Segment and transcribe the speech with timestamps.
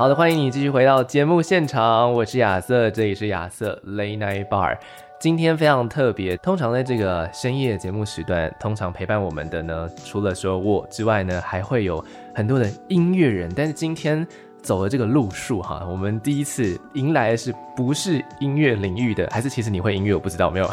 [0.00, 4.78] 好的，欢迎你继续回到节目现场，我是亚瑟，这里是亚瑟 Late Night Bar。
[5.20, 12.02] 今天非常特别，通常在这个深夜节目时段，通常陪伴我们的呢，除了说我之外呢，还会有
[12.34, 13.52] 很多的音乐人。
[13.54, 14.26] 但是今天
[14.62, 20.14] 走了这个路数哈，我们第一次迎来的是不是音乐领域的，还是其实你会音乐？
[20.14, 20.70] 我不知道，没有，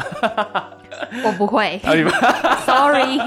[1.22, 1.78] 我不会
[2.64, 3.18] ，Sorry。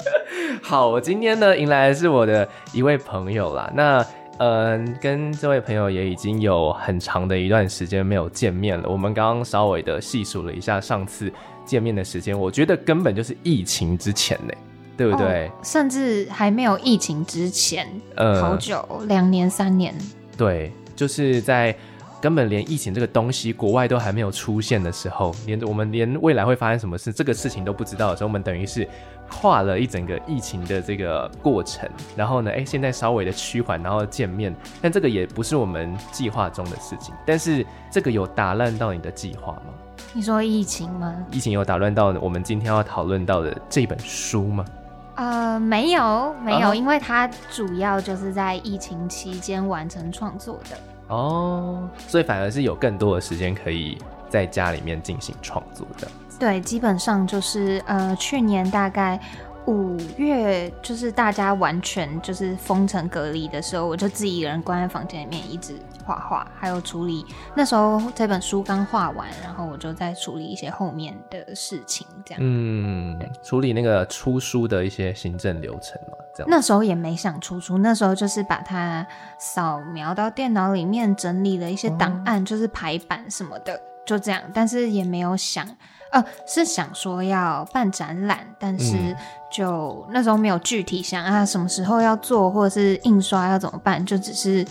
[0.64, 4.02] 好，我今天呢迎来的是我的一位朋友啦，那。
[4.38, 8.88] 嗯，跟这位朋友也已经有很长的一段时间没有见面了。
[8.88, 11.32] 我们刚刚稍微的细数了一下上次
[11.64, 14.52] 见面的时间，我觉得根本就是疫情之前呢，
[14.96, 15.48] 对不对？
[15.48, 19.94] 哦，甚至还没有疫情之前，嗯，好久，两年三年。
[20.36, 21.74] 对，就是在
[22.20, 28.88] 根本连疫情这个东西国外都还没有出现的时候，连我们连未来会发生什么事这个事情都不知道的时候，我们等于是。
[29.28, 37.12] 跨了一整个疫情的这个过程，然后呢，哎，现在稍微的趋缓，然后见面，但这个也不是我们计划中的事情。
[37.26, 39.74] 但是这个有打乱到你的计划吗？
[40.12, 41.12] 你说疫情吗？
[41.32, 44.64] 疫情有打乱到我们今天要讨论到的这本书吗？
[45.16, 46.74] 呃，没有，没有，uh -huh.
[46.74, 50.76] 因为它主要就是在疫情期间完成创作的。
[51.08, 53.96] 哦，所以反而是有更多的时间可以
[54.28, 56.08] 在家里面进行创作的。
[56.38, 59.18] 对，基本上就是呃，去年大概
[59.66, 65.74] 五月，就是大家完全就是封城隔离的时候，我就自己一个人关在房间里面，一直
[66.06, 67.26] 画画，还有处理。
[67.56, 72.40] 那时候这本书刚画完，然后我就在处理一些后面的事情，这样。
[72.42, 76.48] 嗯，处理那个出书的一些行政流程嘛，这样。
[76.48, 79.04] 那时候也没想出书，那时候就是把它
[79.38, 84.40] 扫描到电脑里面，整理了一些档案，哦，就是排版什么的，就这样。
[84.54, 85.66] 但是也没有想。
[86.12, 88.94] 呃，是想说要办展览，但是
[89.50, 94.64] 就那时候没有具体想啊什么时候要做，或者是印刷要怎么办，就只是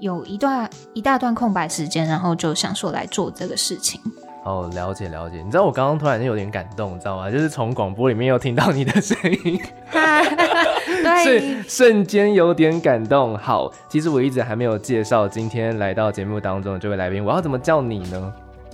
[0.00, 4.00] 有一段一大段空白时间，然后就想说来做这个事情。
[4.44, 5.42] 哦，了解了解。
[5.42, 7.28] 你知道我刚刚突然间有点感动，你知道吗？
[7.28, 9.60] 就是从广播里面又听到你的声音，
[9.90, 13.36] 对，瞬间有点感动。
[13.36, 18.32] 好，其实我一直还没有介绍今天来到节目当中的这位来宾，我要怎么叫你呢？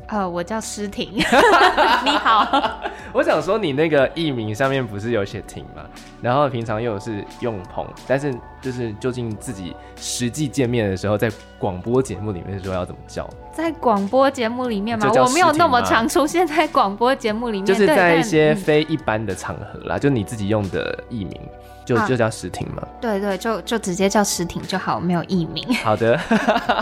[0.09, 2.79] 呃，我叫诗婷， 你好。
[3.15, 5.83] 我想说，你那个艺名上面不是有写婷吗？
[6.21, 8.33] 然后平常又是用鹏，但是
[8.65, 13.29] 就是究竟自己实际见面的时候，在广播节目里面说要怎么叫？
[13.53, 15.09] 在广播节目里面吗？
[15.15, 21.39] 我没有那么常出现在广播节目里面， 就是在一些非一般的场合啦，就你自己用的艺名。
[21.85, 25.63] 就就叫石婷嘛，对对，就就直接叫石婷就好，没有艺名。
[25.85, 26.19] 好的，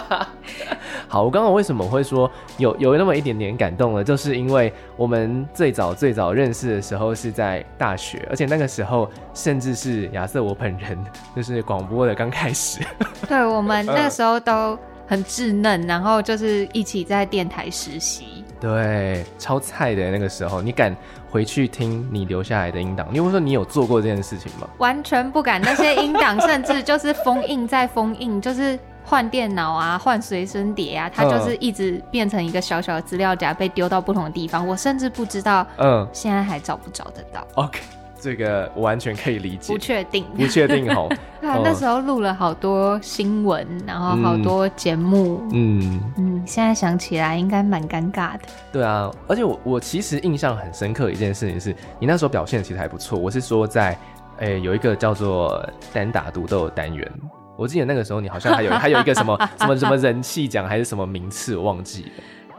[1.09, 4.05] 好，我刚刚为什么会说有有那么一点点感动呢？
[4.05, 10.97] 就是因为我们最早最早认识的时候是在大学，而且那个时候甚至是亚瑟我本人
[11.35, 12.81] 就是广播的刚开始。
[13.27, 18.45] 对，我们那个时候都很稚嫩，然后就是一起在电台实习。
[18.61, 20.95] 对，超菜的那个时候，你敢
[21.29, 23.09] 回去听你留下来的音档？
[23.11, 24.69] 你会说你有做过这件事情吗？
[24.79, 34.65] 完全不敢，那些音档甚至就是封印再封印，就是换电脑啊，换随身碟啊，它就是一直变成一个小小的资料夹，被丢到不同的地方。
[34.65, 37.45] 我甚至不知道，嗯，现在还找不找得到。
[37.55, 37.81] OK。
[38.23, 41.09] 这个完全可以理解，不确定，不确定吼。
[41.43, 48.43] 对啊，那时候录了好多新闻，然后好多节目，嗯嗯，现在想起来应该蛮尴尬的。
[48.71, 53.19] 对啊，而且我我其实印象很深刻的一件事情是，你那时候表现其实还不错。
[53.19, 53.99] 我是说在，
[54.39, 57.11] 诶有一个叫做单打独斗的单元，
[57.57, 62.11] 我记得那个时候你好像还有还有一个什么 什么什么人气奖还是什么名次，我忘记了。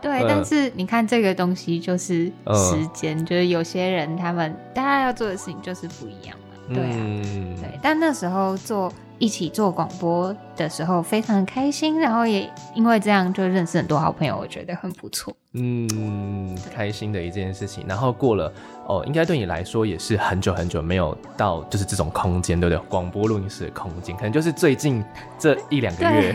[0.03, 7.79] 对、嗯，但是你看这个东西就是时间、嗯，就是有些人他们大家要做的事情就是不一样嘛，对啊，嗯、对。
[7.81, 15.35] 但那时候做一起做广播的时候非常的开心，然后也因为这样就认识很多好朋友，我觉得很不错。
[15.53, 17.85] 嗯，开心的一件事情。
[17.87, 18.51] 然后过了
[18.87, 22.83] 哦，应该对你来说也是很久很久没有到就是这种空间，对不对？
[22.89, 25.03] 广播录音室的空间，可能就是最近
[25.37, 26.33] 这一两个月，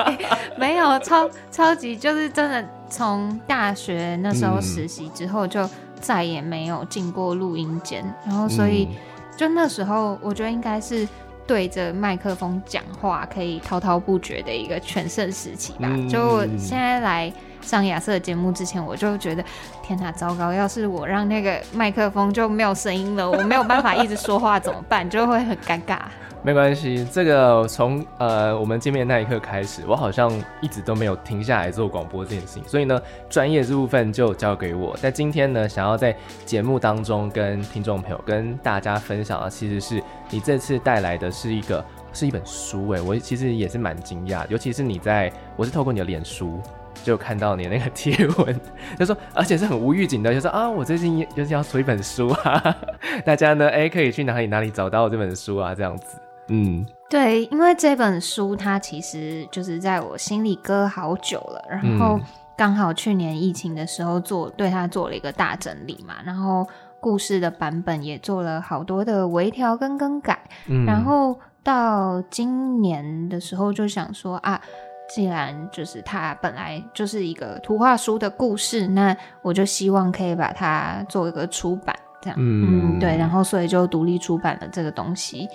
[0.58, 2.68] 没有超超级就是真的。
[2.92, 5.64] 从大学那时候实习之后，就
[6.00, 8.88] 再也没有进过录音间、嗯，然后所以
[9.36, 11.08] 就那时候，我觉得应该是
[11.50, 15.88] 对着麦克风讲话可以滔滔不绝的一个全盛时期吧。
[15.90, 19.44] 嗯、就我现在来上亚瑟的节目之前，我就觉得
[19.82, 20.52] 天哪，糟糕！
[20.52, 25.10] 要是我让那个麦克风就没有声音了，我没有办法一直说话怎么办？
[25.10, 25.98] 就会很尴尬。
[26.42, 30.32] 没关系，这个从呃我们见面那一刻开始，我好像
[30.62, 34.96] 一直都没有停下来做广播这件事情，所以呢，专业这部分就交给我。
[34.96, 36.16] 在今天呢，想要在
[36.46, 46.58] 节目当中跟听众朋友、跟大家分享的，其实是你这次带来的是一个是一本书，哎，我其实也是蛮惊讶，尤其是你在，我是透过你的脸书
[47.04, 48.60] 就看到你那个贴文，
[48.98, 52.76] 就说，而且是很无预警的，就说啊，我最近就是要出一本书啊，
[53.26, 56.16] 大家呢，哎，可以去哪里哪里找到这本书啊，这样子。
[56.50, 62.18] 嗯，对，因为这本书它其实就是在我心里搁好久了，然后
[62.58, 66.66] 刚好去年疫情的时候做对它做了一个大整理嘛，然后
[67.00, 70.38] 故事的版本也做了好多的微调跟更改，
[70.68, 74.60] 嗯，然后到今年的时候就想说啊，
[75.08, 85.48] 既然就是它本来就是一个图画书的故事，那我就希望可以把它做一个出版，这样，嗯，嗯，对，然后所以就独立出版了这个东西。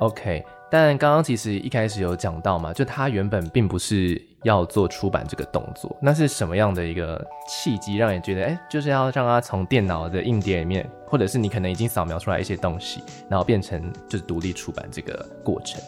[0.00, 15.78] OK，但刚刚其实一开始有讲到嘛，就他原本并不是要做出版这个动作，那是什么样的一个契机让你觉得，哎、欸，就是要让他从电脑的硬碟里面，或者是你可能已经扫描出来一些东西，然后变成就是独立出版这个过程？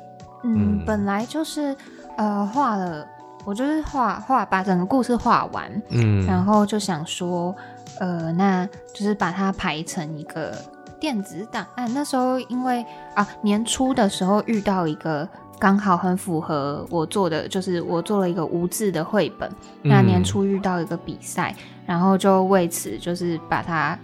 [0.45, 1.75] 嗯，嗯本来就是
[2.19, 3.09] 呃画了，
[3.47, 7.57] 我就是画画把整个故事画完，嗯，然后就想说，
[7.99, 10.55] 呃，那就是把它排成一个。
[11.03, 15.29] 电子档案，那时候因为啊年初的时候遇到一个
[15.59, 19.51] 刚好很符合我做的，就是我做了一个无字的绘本。
[19.83, 21.53] 那年初遇到一个比赛，
[21.85, 23.99] 然后就为此就是把它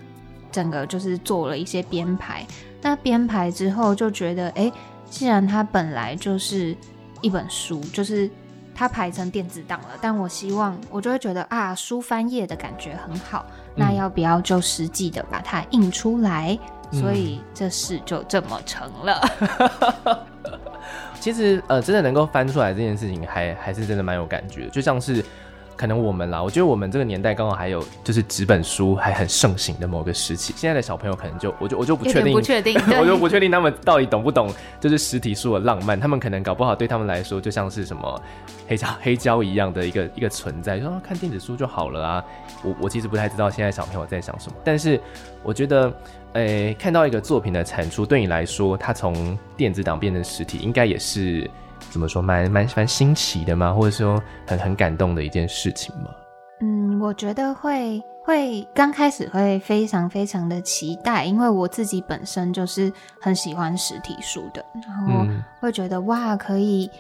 [0.50, 2.45] 整个就是做了一些编排。
[2.83, 4.73] 那编排之后就觉得，哎、
[5.09, 6.77] 既然它本来就是
[7.21, 8.29] 一本书，就是
[8.75, 13.47] 它排成电子档了，但我希望我就会觉得啊书翻页的感觉很好，
[13.77, 16.59] 那要不要就实际的把它印出来？
[16.90, 20.26] 所以这事就这么成了。
[21.20, 25.25] 其实，呃，真的能够翻出来这件事情还，还还是真的蛮有感觉的，就像是。
[25.78, 30.52] 可能我们啦，我觉得我们这个年代刚好还有就是纸本书还很盛行的某个时期。
[30.56, 35.98] 现在的小朋友可能就我就我就不确定，不确定， 我就不确定他们到底懂不懂，就是实体书的浪漫。
[35.98, 38.20] 他们可能搞不好对他们来说就像是什么
[38.66, 42.25] 黑胶 黑胶一样的一个一个存在，就说看电子书就好了啊。
[42.64, 45.00] 我我其实不太知道现在小朋友在想什么，但是
[45.44, 45.92] 我觉得，
[46.32, 51.48] 诶、欸，看到一个作品的产出，对你来说，它从电子档变成实体，应该也是。
[51.90, 53.73] 怎么说，蛮蛮蛮新奇的吗？
[53.73, 56.11] 或者说很很感动的一件事情吗？
[56.61, 65.26] 嗯，我觉得会会刚开始会非常非常的期待，因为我自己本身就是很喜欢实体书的，然后
[65.61, 66.90] 会觉得、嗯、哇，可以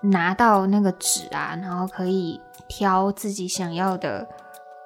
[0.00, 4.26] 拿到那个纸啊，然后可以挑自己想要的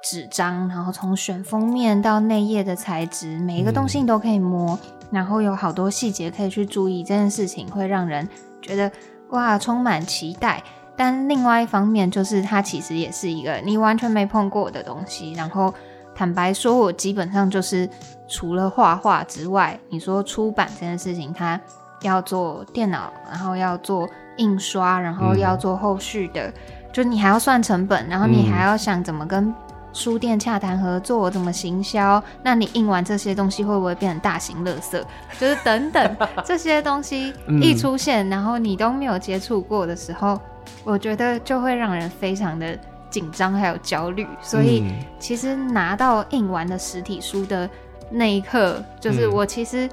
[0.02, 8.28] 纸张，然后从选封面到内页的材质，每一个东西你都可以摸，嗯、然后有好多细节可以去注意，这件事情会让人
[8.60, 8.90] 觉得。
[9.30, 10.62] 哇，充满期待，
[10.96, 15.32] 但另外一方面就是它其实也是一个你完全没碰过的东西。
[15.32, 15.72] 然后
[16.14, 17.88] 坦白说，我基本上就是
[18.28, 21.60] 除了画画之外，你说出版这件事情，它
[22.02, 26.54] 要做电脑，然后要做印刷，然后要做后续的，嗯、
[26.92, 29.52] 就你还要算成本，然后你还要想怎么跟。
[29.92, 32.22] 书店洽谈合作，怎么行销？
[32.42, 35.02] 那你印完这些东西会不会变成大型垃圾？
[35.38, 40.40] 就是等等这些东西一出现，嗯、然后你都没有接触过的时候，
[40.84, 42.78] 我觉得就会让人非常的
[43.10, 44.26] 紧张还有焦虑。
[44.40, 44.84] 所以
[45.18, 47.68] 其实拿到印完的实体书的
[48.10, 49.88] 那一刻，就是我其实。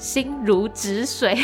[0.00, 1.36] 心如止水，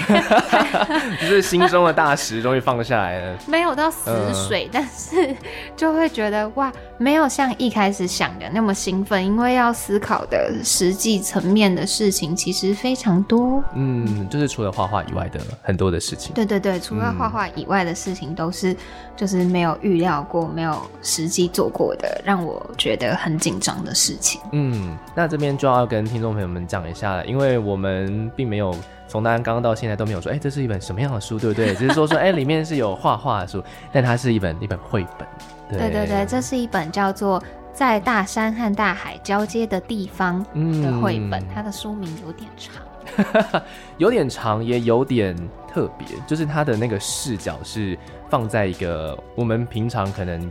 [1.20, 3.38] 就是心中的大石终于放下来了。
[3.46, 5.36] 没有到死水，呃、但是
[5.76, 13.62] 就会觉得哇，没有像一开始想的那么兴奋，因为要思考的实际层面的事情其实非常多。
[13.74, 16.32] 嗯，就是除了画画以外的很多的事情。
[16.34, 18.74] 对对对，除了画画以外的事情都是
[19.14, 24.40] 就是没有预料过、没有实际做过的，让我觉得很紧张的事情。
[24.52, 28.45] 嗯，那这边就要跟听众朋友们讲一下了，因为我们并。
[28.46, 28.74] 没有
[29.08, 31.74] 从大家刚刚到现在都没有说，哎，这是一本什么样的书，对不对？
[31.76, 33.62] 只是说说，哎，里面是有画画的书，
[33.92, 35.26] 但它是一本一本绘本。
[35.68, 37.40] 对，对对对，这是一本叫做
[37.72, 40.44] 《在大山和大海交接的地方》
[40.82, 43.62] 的绘本，嗯、它的书名有点长，
[43.98, 45.36] 有点长，也有点
[45.68, 47.98] 特别，就是它的那个视角是
[48.30, 50.50] 放在一个我们平常可能，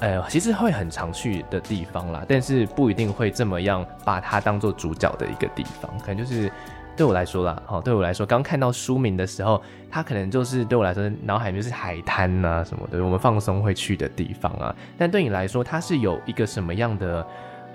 [0.00, 6.50] 呃，其实会很常去的地方啦，但是不一定会这么样把它当做主角的一个地方，可能就是。
[6.98, 14.74] 对我来说啦，好，对我来说，刚看到书名的时候，它可能就是对我来说，脑海里面就是海滩啊什么的，我们放松会去的地方啊。
[14.98, 17.24] 但对你来说，它是有一个什么样的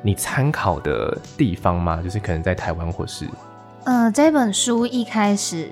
[0.02, 2.02] 你参考的地方吗？
[2.04, 3.26] 就是可能在台湾或是……
[3.86, 5.72] 呃，这本书一开始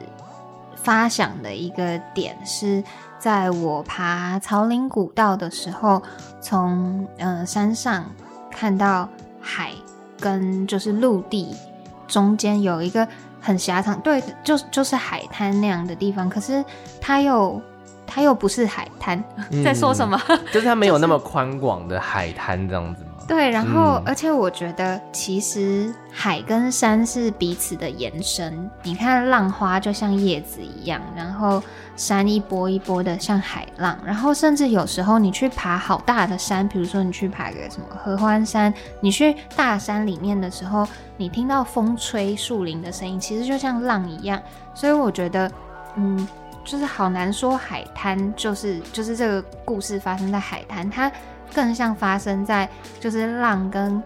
[0.77, 2.81] 发想的一个点是
[3.20, 6.01] 在我爬草岭古道的时候，
[6.39, 8.05] 从呃山上
[8.50, 9.10] 看到
[9.41, 9.74] 海
[10.22, 11.53] 跟就是陆地
[12.08, 13.05] 中间有一个。
[13.41, 16.63] 很狭长，对，就就是海滩那样的地方，可是
[17.01, 17.62] 它又
[18.12, 20.20] 它又不是海滩，嗯、在说什么？
[20.51, 23.10] 就是它没有那么宽广的海滩这样子吗？
[23.27, 28.70] 对，然后、嗯、而且我觉得其实海跟山是彼此的延伸。
[28.84, 31.62] 你看浪花就像叶子一样，然后。
[31.98, 40.88] 山一波一波的像海浪，然后甚至有时候你去爬好大的山，比如说你去爬个什么合欢山，你去大山里面的时候，
[41.18, 44.41] 你听到风吹树林的声音，其实就像浪一样。
[44.74, 45.51] 所以我觉得，
[45.96, 46.27] 嗯，
[46.63, 51.12] 就是好难说海滩就是就是这个故事发生在海滩，它
[51.53, 54.01] 更像发生在就是浪跟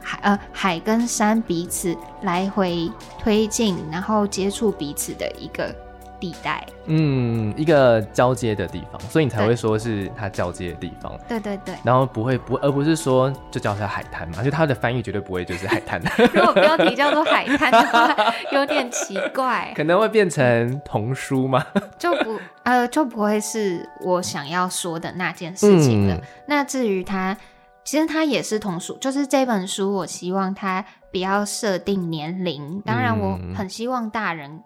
[0.00, 5.74] 海呃海跟山彼此来回推进，然后接触彼此的一个。
[6.20, 11.18] 地带，嗯，一个交接的地方，所以你才会说是它交接的地方。
[11.26, 16.00] 对对对，然后不会不，而不是说就叫它海滩嘛，就它的翻译绝对不会就是海滩。
[16.34, 18.14] 如果标题叫做海滩的话，
[18.52, 21.64] 有点奇怪，可能会变成童书吗？
[21.98, 26.14] 就不呃就不会是我想要说的那件事情了。
[26.14, 27.36] 嗯、那至于它，
[27.82, 34.62] 其实它也是童书，就是这本书，我希望它不要设定年龄，当然我很希望大人。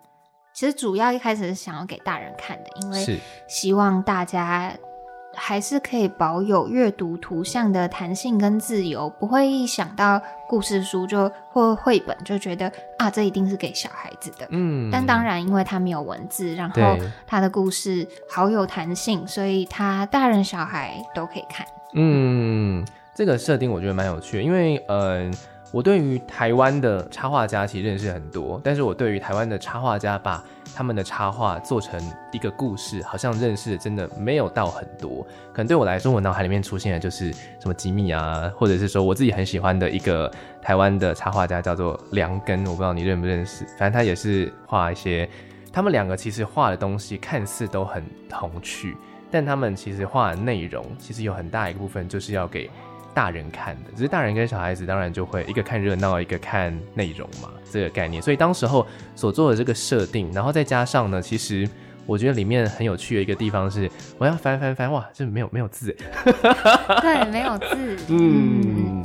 [0.54, 4.72] 其实主要一开始是想要给大人看的，因为希望大家
[5.34, 14.46] 还是可以保有阅读图像的弹性跟自由，不会一想到故事书就或绘本就觉得啊，这一定是给小孩子的。
[14.50, 16.80] 嗯，但当然，因为它没有文字，然后
[17.26, 21.66] 它的故事好有弹性，所以它大人小孩都可以看。
[21.94, 25.32] 嗯，这个设定我觉得蛮有趣的，因为嗯。
[25.32, 25.38] 呃
[25.74, 30.40] 我对于台湾的插画家其实认识很多，但是我对于台湾的插画家把
[30.72, 32.00] 他们的插画做成
[32.30, 35.26] 一个故事，好像认识的真的没有到很多。
[35.52, 43.64] 可能对我来说，我脑海里面出现的就是什么吉米啊，或者是说我自己很喜欢的一个台湾的插画家叫做梁根，我不知道你认不认识。
[43.76, 45.28] 反正他也是画一些，
[45.72, 48.96] 他们两个其实画的东西看似都很童趣，
[49.28, 52.70] 但他们其实画的内容其实有很大一个部分就是要给。
[53.14, 58.20] 大人看的，只是大人跟小孩子当然就会一个看热闹，一个看内容嘛，这个概念。
[58.20, 61.68] 所以当时候所做的这个设定，然后再加上呢，其实
[62.06, 65.96] 我觉得里面很有趣的一个地方是，我要翻翻翻，哇，这没有没有字，
[67.00, 67.96] 对，没有字。
[68.10, 69.04] 嗯，嗯，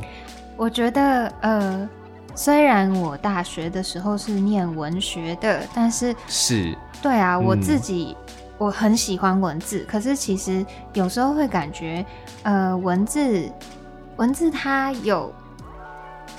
[0.56, 1.88] 我觉得呃，
[2.34, 12.04] 虽然我大学的时候是念文学的，但是是，对啊，我自己、嗯、我很喜欢文字，可是其实有时候会感觉
[12.42, 13.48] 呃，文字。
[14.20, 15.32] 文字它有，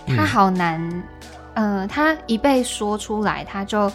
[0.06, 0.80] 它好难，
[1.56, 3.92] 嗯、呃，它一被说出来，它就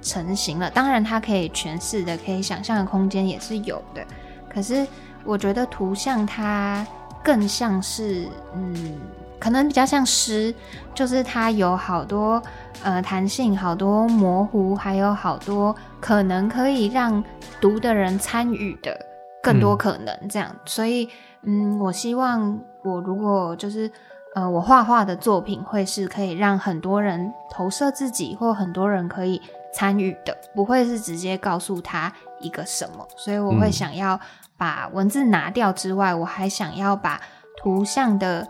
[0.00, 0.70] 成型了。
[0.70, 4.06] 当然，它可以诠释的、可以想象的空间也是有的。
[4.48, 4.86] 可是，
[5.24, 6.86] 我觉得图像它
[7.24, 8.96] 更像是，嗯，
[9.40, 10.54] 可能比较像诗，
[10.94, 12.40] 就是它有好多
[12.84, 17.22] 呃弹性，好多模糊，还有好多可能可以让
[17.60, 18.96] 读的人参与的
[19.42, 20.48] 更多可能这样。
[20.52, 21.08] 嗯、所以，
[21.44, 22.58] 嗯，我希望。
[22.86, 23.90] 我如果就是，
[24.34, 29.40] 呃，我画画的作品会是可以让很多人投射自己，或很多人可以
[29.72, 33.08] 参与的，不会是直接告诉他一个什么。
[33.16, 34.20] 所以我会想要
[34.58, 37.18] 把文字拿掉之外，嗯、我还想要把
[37.56, 38.46] 图像的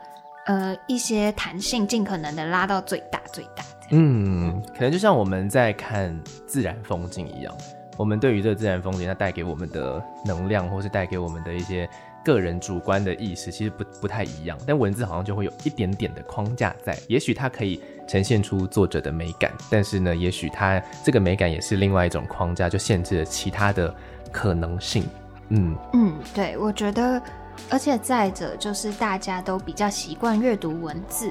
[0.46, 3.62] 呃一些弹性尽可能的拉到最大最大。
[3.92, 7.54] 嗯，可能就像我们在看自然风景一样，
[7.96, 11.88] 我们对于这个自然风景它带给我们的能量，或是带给我们的一些。
[12.24, 23.94] 个人主观的意识其实不不太一样，但文字好像就会有一点点的框架在，也许它可以呈现出作者的美感，但是呢，也许它这个美感也是另外一种框架，就限制了其他的
[24.32, 25.04] 可能性。
[25.50, 27.20] 嗯嗯，对，我觉得，
[27.68, 31.30] 而且再者就是大家都比较习惯阅读文字，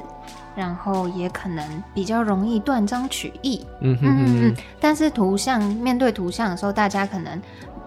[0.55, 3.65] 然后也可能比较容易断章取义。
[3.81, 7.41] 嗯哼哼嗯嗯，但是图像面对图像的时候，大家可能。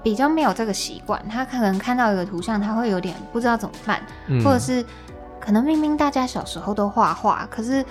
[0.06, 4.84] 比较没有这个习惯，他可能看到一个图像，他会有点不知道怎么办，嗯、或者是
[5.40, 7.84] 可能明明大家小时候都画画，可是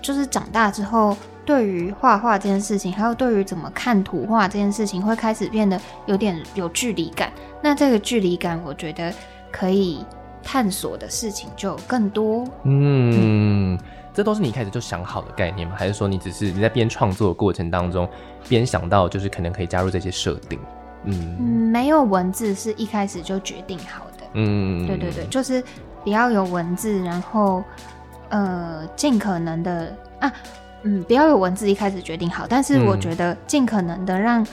[0.00, 7.30] 就是长大之后，对于画画这件事情，还有对于怎么看图画这件事情，会开始变得有点有距离感。
[7.60, 9.12] 那这个距离感，我觉得
[9.52, 10.02] 可以
[10.42, 12.48] 探索的事情就更多。
[12.62, 13.78] 嗯，
[14.14, 15.76] 这都是你一开始就想好的概念吗？
[15.78, 18.08] 还是说你只是你在边创作的过程当中
[18.48, 20.58] 边想到，就是可能可以加入这些设定？
[21.04, 24.24] 嗯，嗯，没有文字是一开始就决定好的。
[24.34, 25.62] 嗯，对对对，就是
[26.02, 27.62] 不要有文字，然后
[28.30, 30.32] 呃，尽可能的啊，
[30.82, 34.44] 嗯，不要有文字一开始决定好，但是我觉得尽可能的让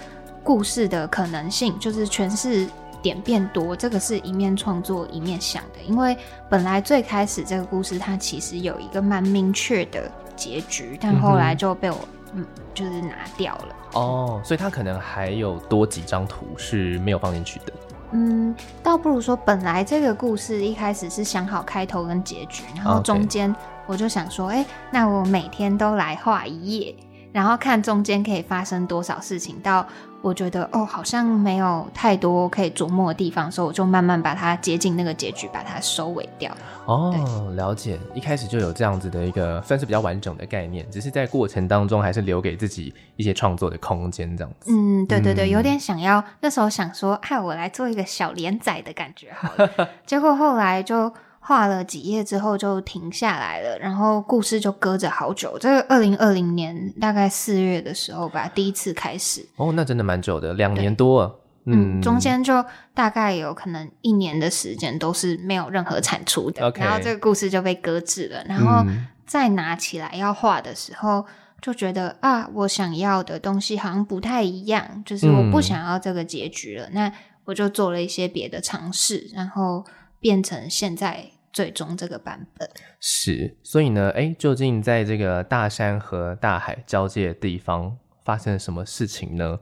[0.44, 2.68] 故事的可能性，就是诠释
[3.02, 6.16] 点变多，这个是一面创作一面想的，因为
[6.50, 11.98] 本来最开始这个故事它其实有一个蛮明确的结局，但后来就被我
[12.34, 13.76] 嗯，就是拿掉了。
[13.94, 17.74] 哦，所以它可能还有多几张图是没有放进去的。
[18.12, 23.54] 嗯，倒不如说本来这个故事一开始是想好开头跟结局，然后中间
[23.86, 26.96] 我就想说，哎、那我每天都来画一页，
[27.32, 29.86] 然后看中间可以发生多少事情到。
[30.22, 36.56] 我觉得哦，好像没有太多可以琢磨的地方，所以我就慢慢把它接近那个结局，把它收尾掉。
[36.86, 37.14] 哦，
[37.56, 44.72] 了解，一开始就有这样子的一个算是比较完整的概念，只是在过程当中还是留给自己一些创作的空间，这样子。
[44.72, 51.12] 嗯，对对对，有点想要那时候想说，哎，我来做一个小连载的感觉好了， 结果后来就。
[51.44, 55.58] 画了几页之后就停下来了，然后故事就搁着好久。
[55.60, 59.44] 这个二零二零年大概四月的时候吧，第一次开始。
[59.56, 61.42] 哦，那真的蛮久的，两年多。
[61.66, 66.72] 嗯，嗯，中间就大概有可能一年的时间都是没有任何产出的。
[66.76, 68.44] 然后这个故事就被搁置了。
[68.46, 68.86] 然后
[69.26, 71.26] 再拿起来要画的时候，
[71.60, 76.86] 就觉得啊，我想要的东西好像不太一样，就是我不想要这个结局了。
[76.86, 77.14] 嗯、那
[77.46, 79.84] 我就做了一些别的尝试，然后。
[80.22, 82.70] 变成现在最终这个版本
[83.02, 89.60] 是，所以呢，哎，究竟在这个大山和大海交界的地方发生了什么事情呢？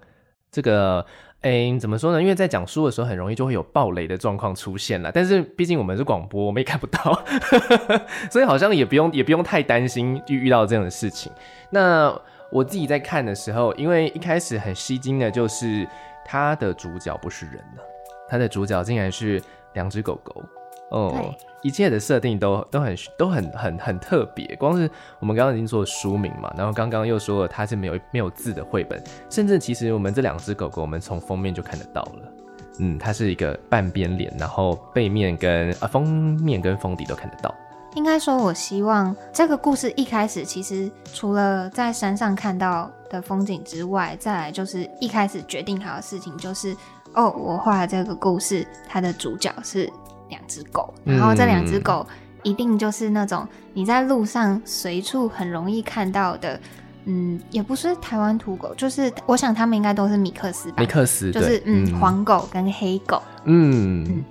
[0.52, 1.04] 这个，
[1.42, 2.22] 哎，怎么说呢？
[2.22, 5.12] 因为在讲书的时候，很容易就会有暴雷的状况出现了。
[5.12, 7.24] 但是毕竟我们是广播，我们也看不到，
[8.30, 11.32] 所以好像也不用也不用太担心遇遇到这样的事情。
[11.72, 12.14] 那
[12.52, 15.88] 我自己在看的时候，因为一开始很吸睛的就是
[16.26, 17.84] 他的主角不是人了，
[18.30, 19.42] 他的主角竟然是。
[19.74, 20.44] 两只狗狗，
[20.92, 24.56] 哦，一切的设定都都很都很很很特别。
[24.56, 32.32] 光是我们刚刚已经说了书名嘛，然后刚刚又说了它是没有没有字的绘本，甚至其实我们这两只狗狗，我们从封面就看得到了。
[32.80, 37.54] 嗯，它是一个半边脸，然后背面跟啊封面跟封底都看得到。
[37.96, 46.76] 应该说，我希望这个故事一开始其实除了在山上看到的风景之外，再来就是一开始决定好的事情就是。
[47.14, 49.90] 哦，我画的这个故事，它的主角是
[50.30, 52.06] 两只狗，然后这两只狗
[52.44, 56.60] 一定就是那种你在路上随处很容易看到的，
[57.06, 64.06] 嗯，也不是台湾土狗，就是我想他们应该都是米克斯吧，米克斯，就是嗯，嗯，黄狗跟黑狗，嗯。
[64.08, 64.24] 嗯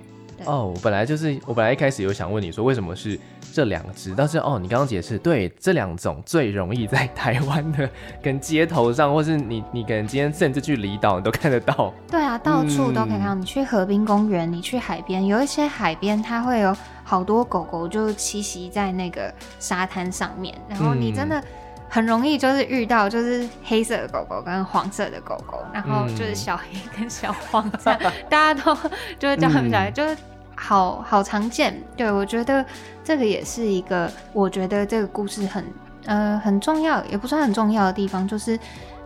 [0.45, 3.19] 哦，我本来就是，我本来一开始有想问你说为什么是
[3.51, 7.89] 这两只，但是哦，你刚刚解释，对，这两种最容易在台湾的
[8.21, 11.93] 跟街头上，或是你你可能今天甚至去离岛你都看得到。
[12.09, 13.35] 对啊，到处都可以看到。
[13.35, 21.43] 嗯、你去河滨公园，你去海边，有一些海边它会有好多狗狗就栖息在那个沙滩上面，然后你真的
[21.89, 26.63] 很容易就是遇到就是黑色的狗狗跟黄色的狗狗，然后就是小黑
[26.95, 28.73] 跟小黄这样，嗯、大家都
[29.17, 30.15] 就是叫他们小黑，就是。
[30.61, 32.65] 好好常见，对，我觉得
[33.01, 35.63] 这个也是一个，我觉得这个故事很
[36.03, 38.59] 呃很重要，也不算很重要的地方，就是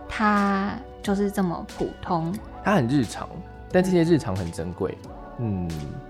[0.08, 3.28] 它就是这么普通，它很日常，
[3.70, 5.10] 但这些日常很珍贵，嗯，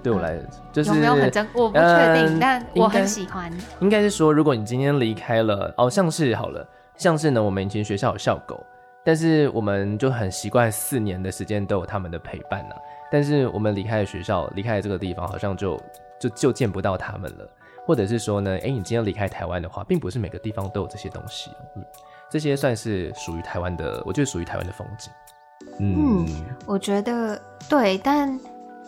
[0.03, 3.53] 对我来、嗯、就是有没有很珍，我不确定、呃，但我很喜欢。
[3.81, 8.65] 应该是说，如果你今天离开了，哦，像是好了，像是呢，我们以前学校有校狗，
[9.05, 12.81] 但是我们就很习惯四年的时间都有他们的陪伴呢、啊。
[13.11, 15.81] 但是我们离开了学校，离开了这个地方，好像就
[16.19, 17.49] 就就见不到他们了。
[17.87, 21.51] 或者是说呢，哎、欸，你今天离开台湾的话，并不是每个地方都有这些东西。
[21.77, 21.85] 嗯，
[22.31, 25.13] 这些算是属于台湾的，我觉得属于台湾的风景。
[25.81, 26.27] 嗯，嗯，
[26.67, 28.41] 我觉得对，但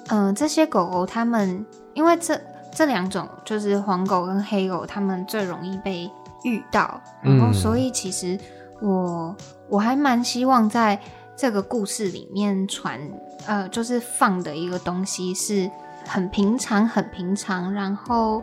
[0.08, 1.64] 嗯、呃，这些狗狗它们，
[1.94, 2.40] 因为这
[2.72, 6.10] 这两种就是黄狗跟黑狗，它们最容易被
[6.44, 8.38] 遇到，然后所以其实
[8.80, 9.34] 我
[9.68, 11.00] 我还蛮希望在。
[11.38, 12.98] 这个故事里面传，
[13.44, 15.70] 呃，就是放的一个东西是
[16.06, 18.42] 很平常、很平常，然后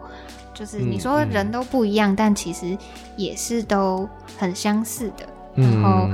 [0.54, 2.78] 就是你说人都不一样，嗯嗯、但其实
[3.16, 5.26] 也是都很相似的。
[5.56, 6.08] 然后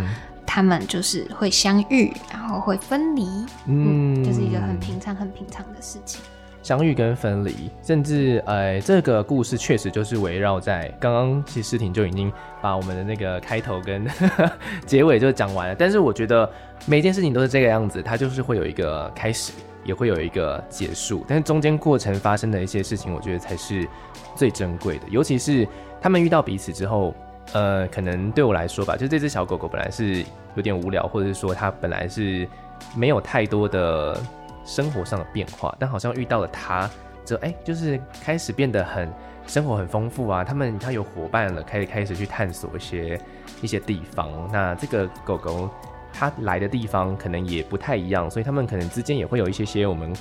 [0.59, 3.23] 他们就是会相遇，然后会分离，
[3.65, 6.19] 嗯，嗯，就是一个很平常、很平常的事情。
[6.61, 12.29] 相遇跟分离，甚至呃，这个故事确实就是围绕在刚刚，其实诗婷就已经
[12.61, 14.05] 把我们的那个开头跟
[14.85, 15.73] 结尾就讲完了。
[15.73, 16.51] 但是我觉得
[16.85, 19.53] 每一件事情都是这个样子，它就是会有一个开始，
[19.85, 21.23] 也会有一个结束。
[21.25, 23.87] 但是中间过程发生的一些事情，我觉得才是
[24.35, 25.03] 最珍贵的。
[25.09, 25.65] 尤其是
[26.01, 27.15] 他们遇到彼此之后，
[27.53, 30.23] 呃，可能对我来说吧，就这只小狗狗本来是
[30.55, 32.47] 有点无聊，或者是说它本来是
[32.95, 34.19] 没有太多的
[34.63, 36.89] 生活上的变化，但好像遇到了它，
[37.25, 39.12] 之后哎、欸，就是开始变得很
[39.47, 40.43] 生活很丰富啊。
[40.43, 43.19] 他们它有伙伴了，开始开始去探索一些
[43.62, 44.29] 一些地方。
[44.53, 45.67] 那这个狗狗
[46.13, 50.13] 它来的地方可能也不太一样，所以他们可能之间也会有一些些我们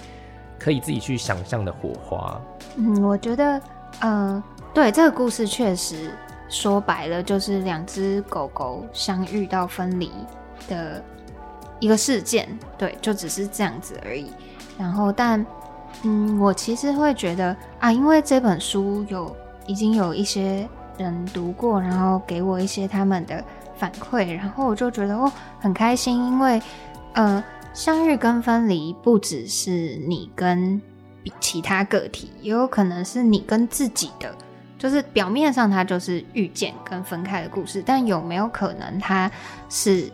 [0.58, 2.40] 可以自己去想象的火花。
[2.76, 3.60] 嗯，我觉得，
[4.00, 6.10] 呃，对这个故事确实。
[6.48, 10.10] 说白了就是两只狗狗相遇到分离
[10.68, 11.02] 的
[11.78, 14.32] 一个事件，对，就只是这样子而已。
[14.78, 15.44] 然后，但，
[16.02, 19.34] 嗯，我其实会觉得啊，因为这本书有
[19.66, 23.44] 已经有一些人读过，然后给我一些他们的
[23.76, 25.30] 反馈，然后我就觉得哦，
[25.60, 26.60] 很开心，因为
[27.12, 27.42] 呃，
[27.74, 29.70] 相遇跟分离不只是
[30.08, 30.80] 你跟
[31.40, 34.34] 其他个体，也有可能是你跟自己的。
[34.78, 39.28] 就是表面上它就是遇见跟分开的故事，但有没有可能它
[39.68, 40.08] 是，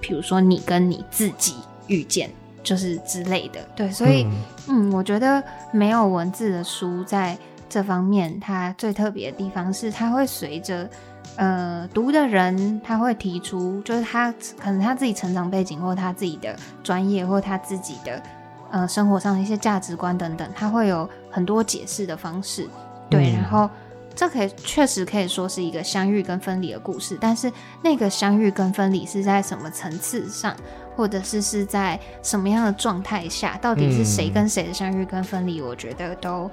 [0.00, 1.56] 比如说你跟你自己
[1.88, 2.30] 遇见，
[2.62, 4.24] 就是之类的，对，所以
[4.66, 7.36] 嗯，嗯，我觉得没有文字的书在
[7.68, 10.88] 这方面，它最特别的地方是它会随着
[11.36, 18.22] 呃读的人，他会提出，就是他可能他自己成长背景或他自己的专业或他自己的
[18.70, 22.66] 呃生活上的一些价值观等等，他会有很多解释的方式，
[23.10, 23.68] 对，嗯、然后。
[24.18, 30.52] 这可以确实可以说是一个相遇跟分离的故事，但是那个相遇跟分离是在什么层次上，
[30.96, 36.50] 或者是是在什么样的状态下，到底是谁跟谁的相遇跟分离，我觉得都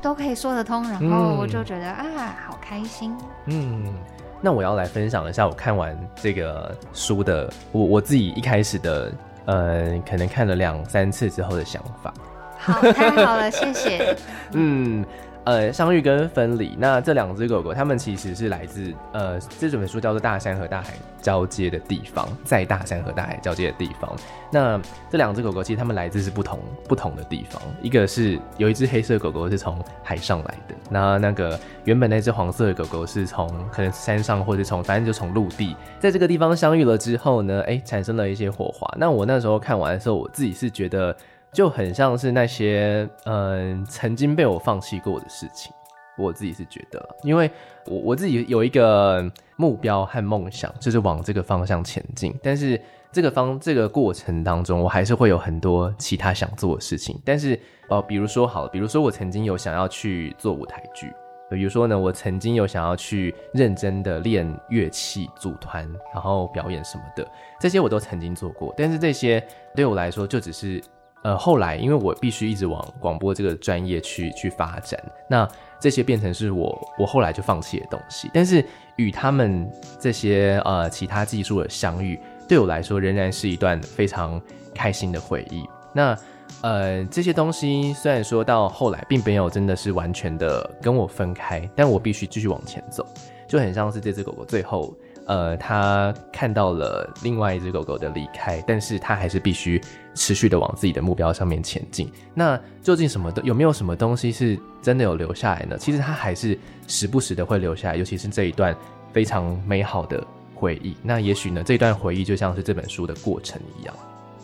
[0.00, 0.88] 都可以说得通。
[0.88, 3.14] 然后我就觉得、嗯、啊，好开心。
[3.44, 3.94] 嗯，
[4.40, 9.12] 那我要来分享一下我看完这个书的我我自己一开始的
[9.44, 12.14] 呃，可能看了两三次之后的想法。
[12.56, 14.16] 好，太好了，谢谢。
[14.52, 15.04] 嗯。
[15.44, 24.14] 呃，相遇跟分离，那这两只狗狗，它们其实是来自呃，这本书叫做《大山和大海交接的地方》，在大山和大海交接的地方。
[24.52, 38.88] 那这两只狗狗其实它们来自是不同不同的地方，一个是有一只黑色狗狗是从海上来的，那那个原本那只黄色的狗狗是从可能山上或者从反正就从陆地，在这个地方相遇了之后呢，哎，产生了一些火花。
[38.96, 41.16] 那我那时候看完的时候，我自己是觉得。
[41.52, 45.70] 就很像是那些嗯、曾经被我放弃过的事情，
[46.16, 47.50] 我自己是觉得，因为
[47.86, 52.34] 我我自己有一个目标和梦想，就是往这个方向前进。
[52.42, 52.80] 但是
[53.12, 57.20] 这个方这个过程当中，我还是会有很多其他想做的事情。
[57.22, 61.12] 但是哦，比如说好了，比如说我曾经有想要去做舞台剧，
[61.50, 68.72] 比如说呢，我曾经有想要去认真的练乐器、组团，然后表演什么的，这些我都曾经做过。
[68.74, 70.82] 但是这些对我来说，就只是。
[71.22, 78.28] 呃，后来因为我必须一直往广播这个专业去去发展，那这些变成是我我后来就放弃的东西。
[78.34, 78.64] 但是
[78.96, 84.40] 与他们这些呃其他技术的相遇，对我来说仍然是一段非常
[84.74, 85.64] 开心的回忆。
[85.92, 86.16] 那
[86.60, 93.06] 呃这些东西虽然说到后来并没有真的是完全的跟我分开，但我必须继续往前走，
[93.46, 94.92] 就很像是这只狗狗最后。
[95.26, 99.80] 呃，他看到了另外一只狗狗的离开，但是他还是必须
[100.14, 102.10] 持续的往自己的目标上面前进。
[102.34, 105.78] 那究竟什么的有没有什么东西是真的有留下来呢？
[105.78, 108.76] 其实他还是时不时的会留下来，尤其是这一段
[109.12, 110.22] 非常美好的
[110.54, 110.96] 回忆。
[111.02, 113.94] 那也许呢，这段回忆就像是这本书的过程一样。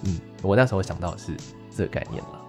[0.05, 1.33] 嗯，我那时候想到的是
[1.77, 2.41] 这个概念了。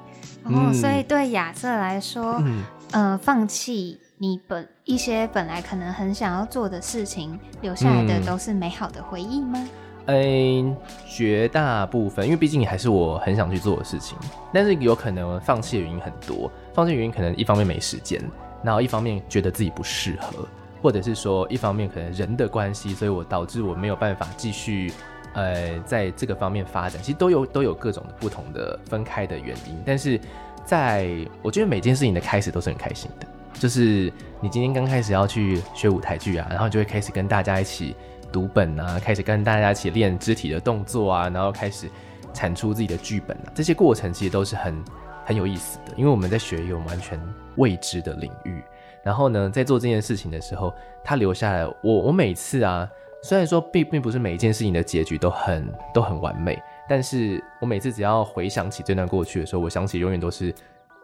[0.43, 3.99] 哦，嗯，所以对亚瑟来说，嗯，呃，放弃。
[4.21, 9.65] 你本一些本来可能很想要做的事情，留下来的都是美好的回忆吗？
[10.07, 10.75] 嗯，
[11.07, 14.17] 绝大部分，因为毕竟你还是我很想去做的事情，
[14.53, 16.51] 但是有可能放弃的原因很多。
[16.73, 18.21] 放弃原因可能一方面没时间，
[18.61, 20.45] 然后一方面觉得自己不适合，
[20.81, 24.91] 或者是说一方面可能人的关系，所以我导致我没有办法继续
[25.31, 27.01] 呃在这个方面发展。
[27.01, 30.19] 其实都有都有各种不同的分开的原因，但是
[30.65, 31.07] 在
[31.41, 33.25] 我觉得每件事情的开始都是很开心的。
[33.59, 37.95] 就是你今天刚开始要去学舞台剧啊，然后就会开始跟大家一起
[38.31, 41.89] 读本啊，开始跟大家一起练肢体的动作啊，然后开始
[42.33, 44.83] 产出自己的剧本啊，这些过程其实都是很
[45.25, 47.19] 很有意思的，因为我们在学一个完全
[47.57, 48.63] 未知的领域。
[49.03, 52.89] 然后呢，在做这件事情的时候，他留下来，我我每次啊，
[53.23, 60.53] 虽然说并并不是每一件事情的结局都很都很完美，但是我每次只要回想起这段过去的时候，我想起永远都是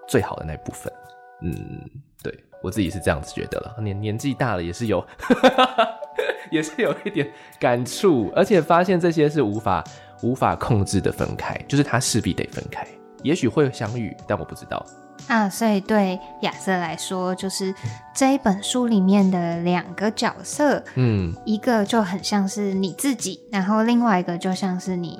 [0.07, 0.91] 最好的那部分。
[1.41, 1.53] 嗯，
[2.65, 3.75] 我自己是这样子觉得了。
[3.79, 5.05] 年年纪大了也是有，
[6.49, 9.83] 也是有一点感触，而且发现这些是无法
[10.23, 12.83] 无法控制的分开，就是他势必得分开。
[13.21, 14.83] 也许会相遇，但我不知道。
[15.27, 17.71] 啊，所以对亚瑟来说，就是
[18.15, 25.19] 这一本书里面的两个角色，嗯，一个就很像是你自己，然后另外一个就像是你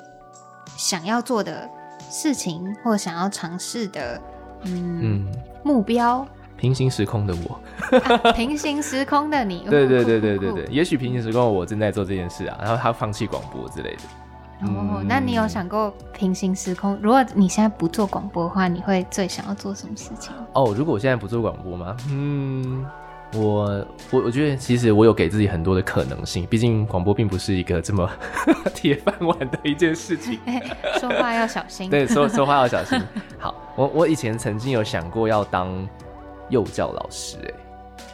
[0.76, 1.68] 想要做的
[2.10, 4.20] 事情或想要尝试的，
[4.64, 5.26] 嗯，嗯
[5.62, 6.26] 目标。
[6.56, 7.60] 平行时空的我，
[7.98, 14.02] 啊、平行时空的你，对对对对对对，也许平行时空的我正在做这件事啊，然后他放弃广播之类的。
[14.62, 16.98] 哦，那你有想过平行时空？
[17.02, 20.32] 如果你现在不做广播的话，你会最想要做什么事情？
[20.54, 21.94] 哦，如果我现在不做广播吗？
[22.08, 22.86] 嗯，
[23.34, 28.10] 我我我觉得其实我有给自己很多的可能性，毕竟广播并不是一个这么
[28.74, 30.40] 铁饭碗的一件事情。
[30.46, 30.62] 欸、
[30.98, 31.90] 说话要小心。
[31.90, 32.98] 对，说说话要小心。
[33.38, 35.68] 好，我我以前曾经有想过要当
[36.48, 37.50] 幼教老师，哎。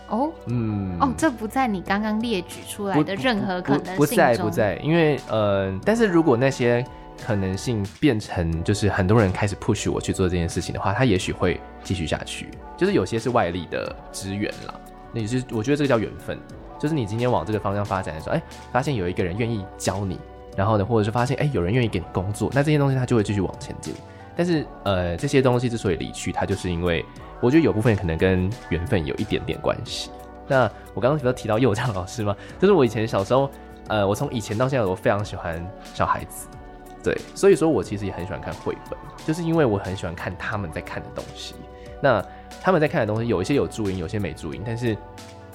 [0.08, 3.96] 哦，嗯，哦，这不在你刚刚列举出来的任何可能性中。
[3.96, 6.84] 不，在，不在，因为呃，但是如果那些
[7.24, 12.50] 可能性变成就是很多人开始 push 我去做这件事情的话，他也许会继续下去。
[12.76, 14.74] 就是有些是外力的支援啦，
[15.14, 16.38] 那也是我觉得这个叫缘分。
[16.78, 20.18] 就是你今天往这个方向发展的时候，哎，发现有一个人愿意教你，
[20.54, 23.94] 然后呢，或者是发现哎有人愿意给你工作，那这些东西他就会继续往前进。
[24.36, 27.02] 但是呃，这些东西之所以离去，它就是因为。
[27.42, 30.10] 我觉得有部分可能跟缘分有一点点关系。
[30.48, 33.50] 那我刚刚提到提到幼教老师嘛，就是我以前小时候，
[33.88, 36.46] 呃，我从以前到现在，我非常喜欢小孩子，
[37.02, 41.54] 对，所以说我其实也很喜欢看绘本，就是因为我很喜欢看他们在看的东西。
[42.00, 42.24] 那
[42.60, 44.96] 他们在看的东西，有一些有注音，有些没注音，但是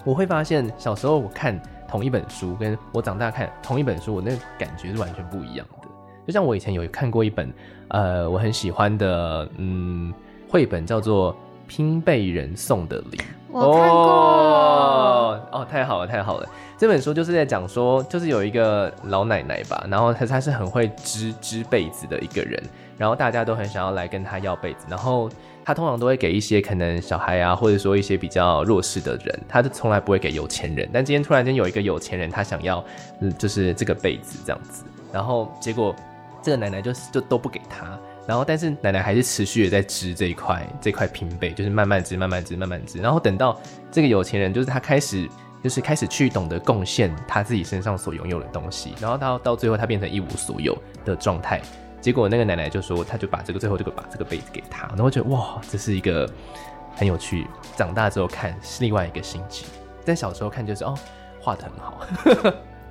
[0.03, 5.87] 我会发现，小时候我看同一本书，跟我长大看同一本书，我那个感觉是完全不一样的。
[6.25, 7.53] 就像我以前有看过一本，
[7.89, 10.13] 呃，我很喜欢的，嗯，
[10.49, 11.35] 绘本叫做。
[11.67, 13.19] 拼被人送的礼，
[13.51, 16.47] 我看过哦，哦，太好了，太好了！
[16.77, 22.61] 这本书就是在讲说，就是有一个老奶奶吧，然后她她是很会织织被子的一个人，
[22.97, 25.29] 然后大家都很想要来跟她要被子，然后
[25.65, 30.87] 她通常都会给一些可能小孩啊，或者说一些比较弱势的人，她就从来不会给有钱人。
[30.93, 32.83] 但今天突然间有一个有钱人，他想要，
[33.21, 35.95] 嗯，就是这个被子这样子，然后结果
[36.43, 37.97] 这个奶奶就就都不给他。
[38.27, 42.99] 然后，但是奶奶还是持续的在织这一块这块平被，就是慢慢织，慢慢织，慢慢织。
[42.99, 43.57] 然后等到
[43.89, 45.25] 这个有钱人，就是他开始，
[45.63, 48.93] 就是开始去懂得贡献他自己身上所拥有的东西。
[48.99, 51.61] 然后到到最后，他变成一无所有的状态。
[52.01, 54.89] 结果那个奶奶就说，他就把这个最后这个把这个被子给他。
[54.89, 56.29] 然后觉得哇，这是一个
[56.97, 57.47] 很有趣。
[57.77, 59.65] 长大之后看是另外一个心情，
[60.03, 60.93] 但小时候看就是哦，
[61.39, 62.01] 画的很好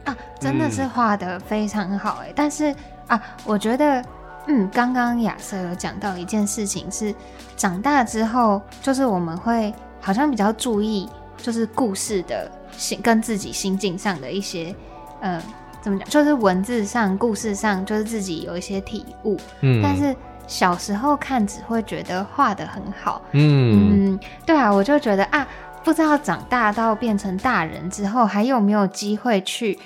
[0.05, 2.29] 啊，真的是画的非常好哎。
[2.31, 2.75] 嗯、但是
[3.07, 4.03] 啊，我觉得。
[4.49, 7.15] 嗯，刚刚亚瑟有讲到一件事情是，
[7.57, 14.75] 长大之后，就是我们会好像比较注意，就是故事的心跟自己心境上的一些，
[15.21, 15.43] 呃，
[15.83, 19.37] 怎么讲，就是文字上、故事上，就是自己有一些体悟。
[19.63, 20.15] 嗯，但是
[20.47, 23.21] 小时候看只会觉得画的很好。
[23.33, 25.47] 嗯嗯，对啊，我就觉得啊，
[25.83, 29.77] 不知道长大到变成大人之后，还有没有机会去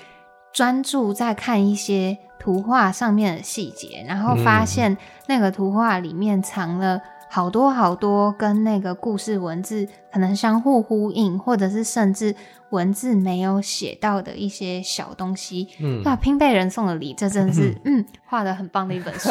[0.53, 2.19] 专注在看一些。
[2.41, 4.97] 图画上面的细节，然后发现
[5.29, 12.35] 那个图画里面藏了好多好多跟那个故事文字可能相互呼应，或者是甚至
[12.71, 15.69] 文字没有写到的一些小东西。
[15.81, 19.31] 嗯，哇，拼被人送的礼，这真的是 嗯，画得很棒的一本书，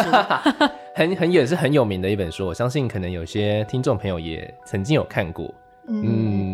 [0.96, 2.46] 很很也是很有名的一本书。
[2.46, 5.54] 我相信可能有些听众朋友也曾经有看过。
[5.90, 6.49] 嗯。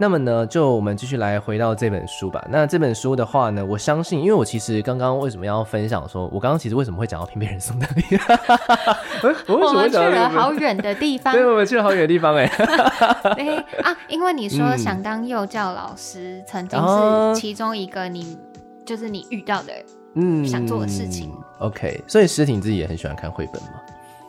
[0.00, 2.42] 嗯那么呢，就我们继续来回到这本书吧。
[2.48, 8.02] 那这本书的话呢，我相信，因为我其实刚刚为什么要分享说，我刚刚其实为什么会讲到拼贝人送的礼？
[9.46, 11.34] 我们去了好远的地方。
[11.34, 12.50] 对， 我们去了好远的地方哎。
[13.36, 18.38] 对啊，因为你说想当幼教老师，嗯、曾经是其中一个你，
[18.86, 19.72] 就是你遇到的，
[20.14, 21.30] 嗯，想做的事情。
[21.58, 23.68] OK，所以诗婷自己也很喜欢看绘本吗？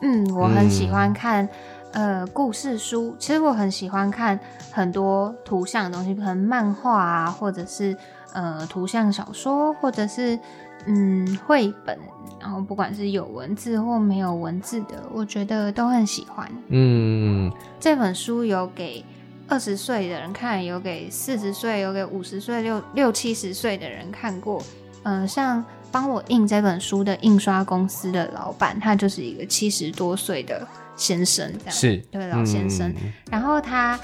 [0.02, 1.48] 嗯，我很喜欢看。
[1.92, 4.38] 呃，故事书其实我很喜欢看
[4.70, 7.96] 很多图像的东西，可能漫画啊，或者是
[8.32, 10.38] 呃图像小说，或者是
[10.86, 11.98] 嗯绘本，
[12.40, 16.50] 然后不管是有文字或没有文字的，我觉得都很喜欢。
[16.68, 19.04] 嗯，这本书有给
[19.46, 24.62] 二十岁的人看，有给四十岁，有给五十岁、六六七十岁的人看过。
[25.02, 30.66] 嗯、呃，像帮我印这本书的印刷公司的老板，他就是一个七十多岁的。
[30.96, 31.74] 先生这样。
[31.74, 31.96] 是。
[32.10, 33.98] 对老先生，嗯、然后他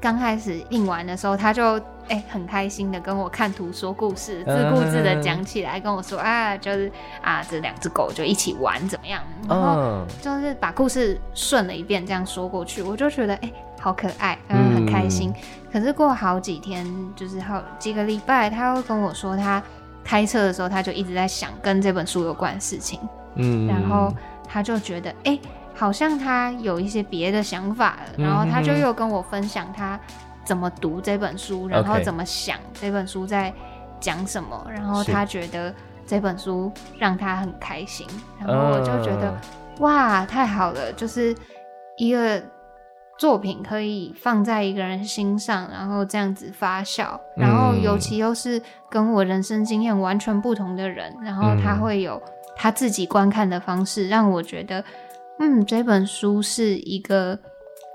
[0.00, 1.78] 刚开始印完的时候，他就
[2.08, 6.90] 哎、欸、很开心的跟我看图说故事，自顾自的讲起来，跟我说啊，就是
[7.22, 15.30] 啊这两只狗就一起玩怎么样，然后就是把故事顺了一遍这样说过去，我就觉得哎、欸、好可爱，嗯很开心。
[15.30, 19.62] 嗯、可是过好几天，就是好几个礼拜，他又跟我说他
[20.02, 22.98] 开车的时候，他就一直在想跟这本书有关的事情，
[23.36, 24.12] 嗯，然后。
[24.54, 25.40] 他就觉得哎、欸，
[25.74, 29.98] 好像他有一些别的想法了，然后他就又跟我分享他
[30.44, 33.52] 怎么读这本书，然后怎么想这本书在
[34.00, 35.74] 讲什么，然后他觉得
[36.06, 38.06] 这本书让他很开心，
[38.38, 39.34] 然后我就觉得
[39.78, 41.34] 哇，太好了，就是
[41.96, 42.42] 一个。
[43.18, 52.20] 作品可以放在一个人心上，然后这样子发酵，然后尤其又是跟我人生经验完全不同的人，然后他会有
[52.56, 54.82] 他自己观看的方式，让我觉得，
[55.38, 57.38] 嗯，这本书是一个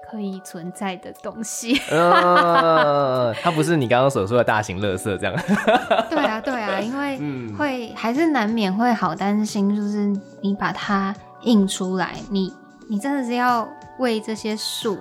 [0.09, 1.79] 可以存在的东西。
[1.89, 5.35] 呃， 它不是你刚刚所说的大型垃圾这样。
[6.09, 7.17] 对啊，对啊，因为
[7.53, 12.53] 会还是难免会好担心，就是你把它印出来，你
[12.89, 13.67] 你真的是要。
[13.99, 14.95] 为这些树，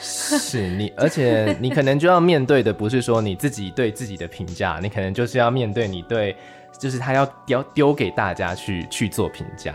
[0.00, 6.36] 是你，而且你可能就要面对的不是说你自己对自己的评价，你可能就是要面对你对，
[6.78, 9.74] 就是他要丢丢给大家去去做评价。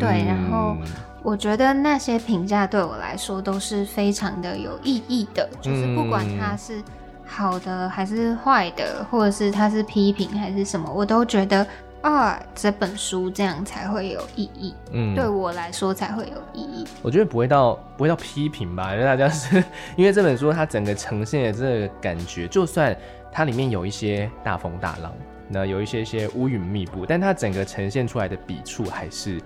[0.00, 0.76] 对，嗯、然后
[1.22, 6.82] 我觉得那些评价对我来说都是非常的有意义的，就是不管它是
[7.24, 11.66] 好的还是坏的，或者是它是批评还是什么，我都觉得。
[12.02, 14.74] 啊，这本书这样才会有意义。
[14.90, 16.84] 嗯，对我来说才会有意义。
[17.00, 19.62] 我觉得不会到不会到批评吧，因为大家是
[19.94, 22.92] 因为这本书它整个呈现的这个感觉，就算
[23.30, 25.12] 它里面有一些大风大浪，
[25.46, 29.40] 那有一些些乌云密布，但它整个呈现出来的笔触还是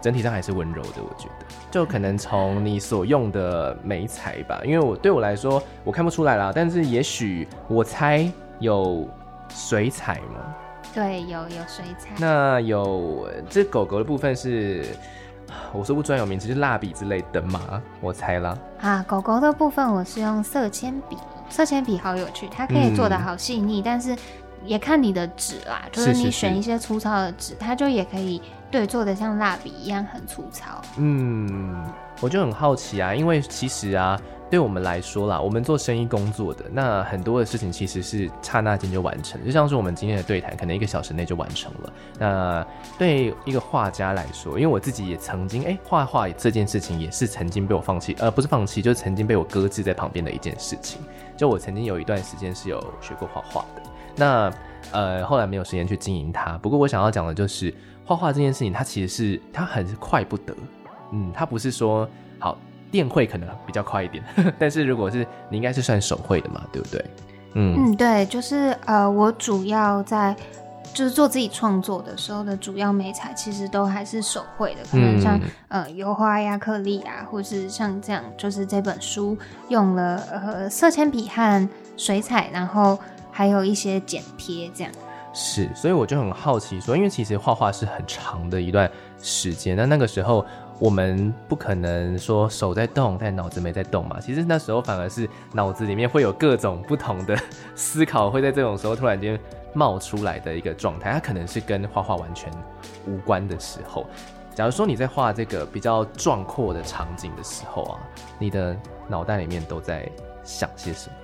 [0.00, 1.02] 整体上还是温柔的。
[1.02, 9.08] 我觉得，就可能从你所用的媒材吧，因为我对我来说我看不出来啦，但是也许我猜有
[9.48, 10.54] 水彩吗？
[10.92, 12.10] 对，有有水彩。
[12.18, 14.84] 那有这狗狗的部分是，
[15.72, 17.80] 我说不专有名词，就是蜡笔之类的嘛？
[18.00, 18.58] 我猜啦。
[18.80, 21.16] 啊，狗狗的部分我是用色铅笔，
[21.48, 24.16] 色铅笔好有趣，它可以做的好细腻，嗯、但是
[24.64, 30.80] 也看你的纸啦，就是你选一些粗糙的纸，它就也可以对做得像蜡笔一样很粗糙。
[30.96, 31.84] 嗯，
[32.20, 34.20] 我就很好奇啊，因为其实啊。
[34.50, 41.92] 对我们来说啦，我们做生意工作的，那很多的事情其实是刹那间就完成，就像是我们今天的对谈，可能一个小时内就完成了。
[42.18, 42.66] 那
[42.98, 51.00] 对一个画家来说，因为我自己也曾经，哎，画画这件事情也是曾经被我放弃，呃，不是放弃，就是曾经被我搁置在旁边的一件事情。
[51.36, 53.82] 就我曾经有一段时间是有学过画画的，
[54.16, 54.52] 那
[54.90, 56.58] 呃，后来没有时间去经营它。
[56.58, 57.72] 不过我想要讲的就是，
[58.14, 60.54] 画画这件事情，它其实是它很快不得，
[61.12, 62.56] 嗯，它不是说好。
[62.92, 64.20] 电绘可能比较快一点，
[64.58, 67.04] 但是如果是你应该是算手绘的嘛，对不对？
[67.54, 70.34] 嗯嗯，对，就是呃，我主要在
[70.92, 82.98] 就是做自己创作的时候的主要美彩，其实都还是手绘的，可能像、嗯、呃油画呀、克力啊，或是像这样，就是这本书用了呃色铅笔和水彩，然后
[83.30, 84.92] 还有一些剪贴这样。
[85.42, 88.90] 是，所以我就很好奇说，因为其实画画是很长的一段
[89.22, 90.44] 时间，那那个时候。
[90.80, 94.18] 我们不可能说手在动，但脑子没在动嘛。
[94.18, 97.38] 其实那时候反而是脑子里面会有各种不同的
[97.76, 99.38] 思考，会在这种时候突然间
[99.74, 101.12] 冒出来的一个状态。
[101.12, 102.50] 它可能是跟画画完全
[103.06, 104.06] 无关的时候。
[104.54, 108.00] 假如说你在画这个比较壮阔的场景的时候啊，
[108.38, 108.74] 你的
[109.06, 110.08] 脑袋里面都在
[110.42, 111.16] 想些什么？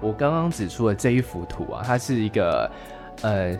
[0.00, 2.68] 我刚刚指出的这一幅图啊，它是一个
[3.22, 3.56] 呃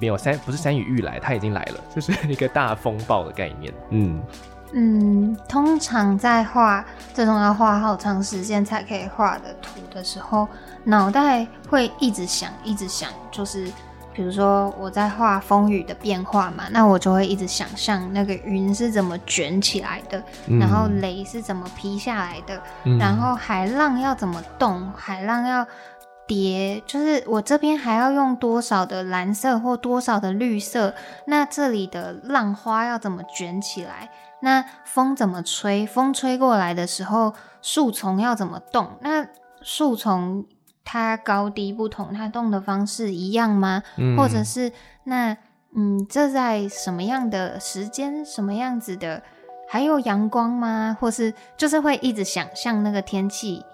[0.00, 3.72] 没有山，不是山雨欲来，它已经来了，就是一个大风暴的概念。
[3.90, 4.22] 嗯。
[4.72, 10.46] 嗯，通常在画这种要画好长时间才可以画的图的时候，
[10.82, 13.70] 脑袋会一直想，一直想，就是
[14.12, 25.66] 比如说我在画风雨的变化嘛，那我就会一直想象那个云是怎么卷起来的，嗯、然后雷是怎么劈下来的，嗯、然后海浪要怎么动，海浪要
[26.26, 30.94] 叠，就是我这边还要用多少的蓝色或多少的绿色，
[31.26, 34.10] 那这里的浪花要怎么卷起来？
[34.42, 35.86] 那风怎么吹？
[35.86, 38.90] 风吹过来的时候，树丛要怎么动？
[39.00, 39.26] 那
[39.62, 40.44] 树丛
[40.84, 43.82] 它高低不同，它动的方式一样吗？
[43.96, 44.70] 嗯、或者是
[45.04, 45.36] 那
[45.74, 49.22] 嗯，这在什么样的时间、什么样子的？
[49.68, 50.96] 还有阳光吗？
[51.00, 53.64] 或是就是会一直想象那个天气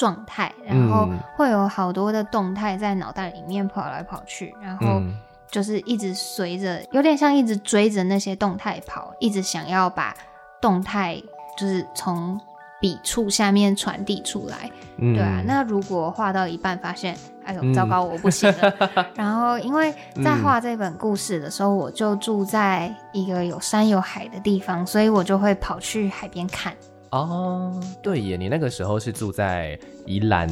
[0.00, 4.86] 状态，然后会有好多的动态在脑袋里面跑来跑去，然后。
[4.86, 5.14] 嗯
[5.52, 10.14] 就是一直随着，有点像一直追着那些动态跑，一直想要把
[10.60, 11.20] 动态
[11.58, 12.40] 就是从
[12.80, 15.42] 笔触下面传递出来，嗯、对啊。
[15.44, 18.74] 那如果画到一半发现，哎呦，糟糕，我不行了。
[18.94, 19.92] 嗯、 然后因为
[20.24, 26.72] 在画这本故事的时候，我就住在一个有山有海的地方，所以我就会跑去海边看。
[27.10, 30.48] 哦，对耶，你那个时候是住在宜兰？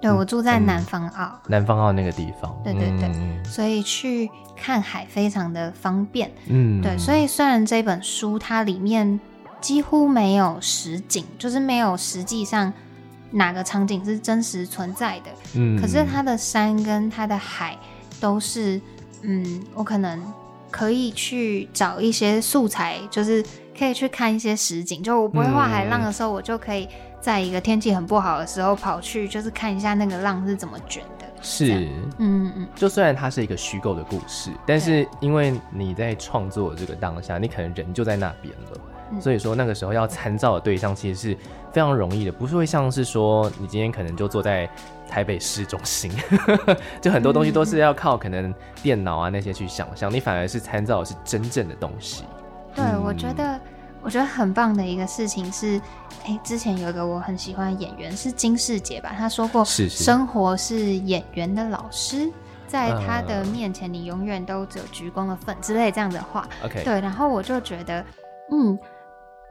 [0.00, 2.56] 对，我住在南方澳，嗯、南方澳那个地方。
[2.62, 6.30] 对对对，嗯、所以去看海非常的方便。
[6.46, 9.18] 嗯，对，所以虽然这本书它里面
[9.60, 12.72] 几乎没有实景，就是没有实际上
[13.32, 15.30] 哪个场景是真实存在的。
[15.56, 17.76] 嗯，可是它的山跟它的海
[18.20, 18.80] 都是，
[19.22, 20.22] 嗯，我可能
[20.70, 23.44] 可以去找一些素材，就是
[23.76, 25.02] 可以去看一些实景。
[25.02, 26.88] 就我不会画海浪的时候，嗯、我就可以
[27.20, 31.26] 在一个天气很不好的时候跑去，就是看一下那个浪是怎么卷的。
[31.42, 38.80] 是，嗯嗯，就虽然它是一个虚构的故事，但是因为你在创作这个当下，你可能人就在那边了，
[39.12, 41.36] 嗯，所以说那个时候要参照的对象其实是
[41.72, 44.68] 非常容易的，不是会像是说你今天可能就坐在
[45.08, 46.10] 台北市中心，
[47.02, 48.52] 就很多东西都是要靠可能
[48.82, 52.24] 电脑啊那些去想象，你反而是参照的是真正的东西。
[52.76, 53.58] 对，嗯，我觉得。
[54.02, 55.80] 我觉得很棒的一个事情是，
[56.22, 62.30] 哎、欸，之前有一个我很喜欢的演员是金世杰吧，他说过，是是，生活是演员的老师，
[62.68, 66.46] 在他的面前，你永远都只有鞠躬的份之类这样的话。
[66.62, 68.04] OK，对，然后我就觉得，
[68.52, 68.78] 嗯，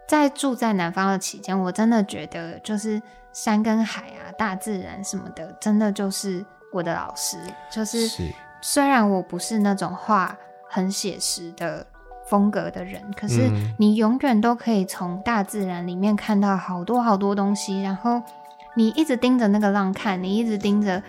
[0.08, 3.02] 在住在南方的期间，我真的觉得就是
[3.34, 7.38] 山跟海啊，大自然什么的，真的就是我的老师。
[7.70, 10.38] 就是，是虽然我不是那种画
[10.70, 11.86] 很写实的。
[12.26, 17.82] 风格的人，可是你永远都可以从大自然里面看到好多好多东西。
[17.82, 18.22] 然后
[18.76, 21.02] 你一直盯着那个浪看，你一直盯着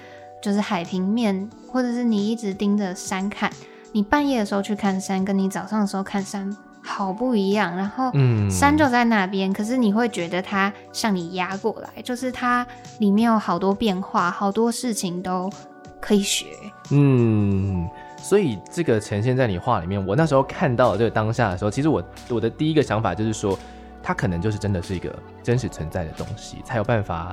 [0.42, 3.50] 就是海平面，或者是你一直盯着山看。
[3.92, 7.74] 你半夜的时候去看山，跟你早上的时候看山好不一样。
[7.74, 8.12] 然后，
[8.50, 12.66] 山就在那边，可是你会觉得它向你压过来，就是它
[12.98, 15.50] 里面有好多变化，好多事情都
[15.98, 16.46] 可以学。
[16.90, 17.88] 嗯。
[18.26, 23.56] 所以这个呈现在你画里面，我那时候看到这个当下的时候，其实我我的第一个想法就是说，
[24.02, 25.14] 它可能就是真的是一个
[25.44, 27.32] 真实存在的东西，才有办法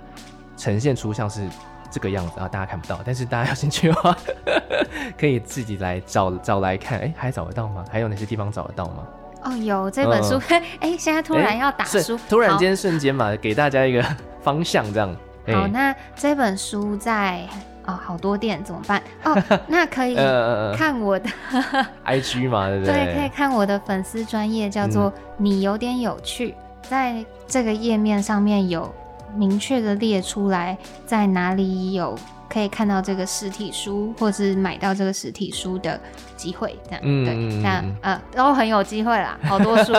[0.56, 1.42] 呈现出像是
[1.90, 4.16] 这个样子啊，大家看不到，但是大家有兴趣的话，
[5.18, 7.84] 可以自己来找找来看，哎，还找得到吗？
[7.92, 9.08] 还有哪些地方找得到吗？
[9.46, 14.06] 哦，有这本书，哎、嗯，现在突然要打书，突然间瞬间嘛，给大家一个
[14.44, 15.16] 方向，这样。
[15.48, 17.50] 好，那这本书在。
[17.86, 19.02] 哦，好多店怎么办？
[19.24, 19.36] 哦，
[19.68, 20.16] 那可以
[20.76, 21.30] 看我的
[22.06, 22.94] IG 嘛，对不对？
[22.94, 26.56] 对，可以看我的粉丝专业，叫做“你有点有趣”。
[26.58, 28.94] 嗯、在这个页面上面有
[29.36, 32.18] 明确的列出来，在哪里有
[32.50, 36.00] 可以看到这个实体书，或是买到这个实体书的
[36.38, 36.78] 机会。
[36.86, 39.94] 这样，嗯、对，那呃，都很有机会啦，好多书。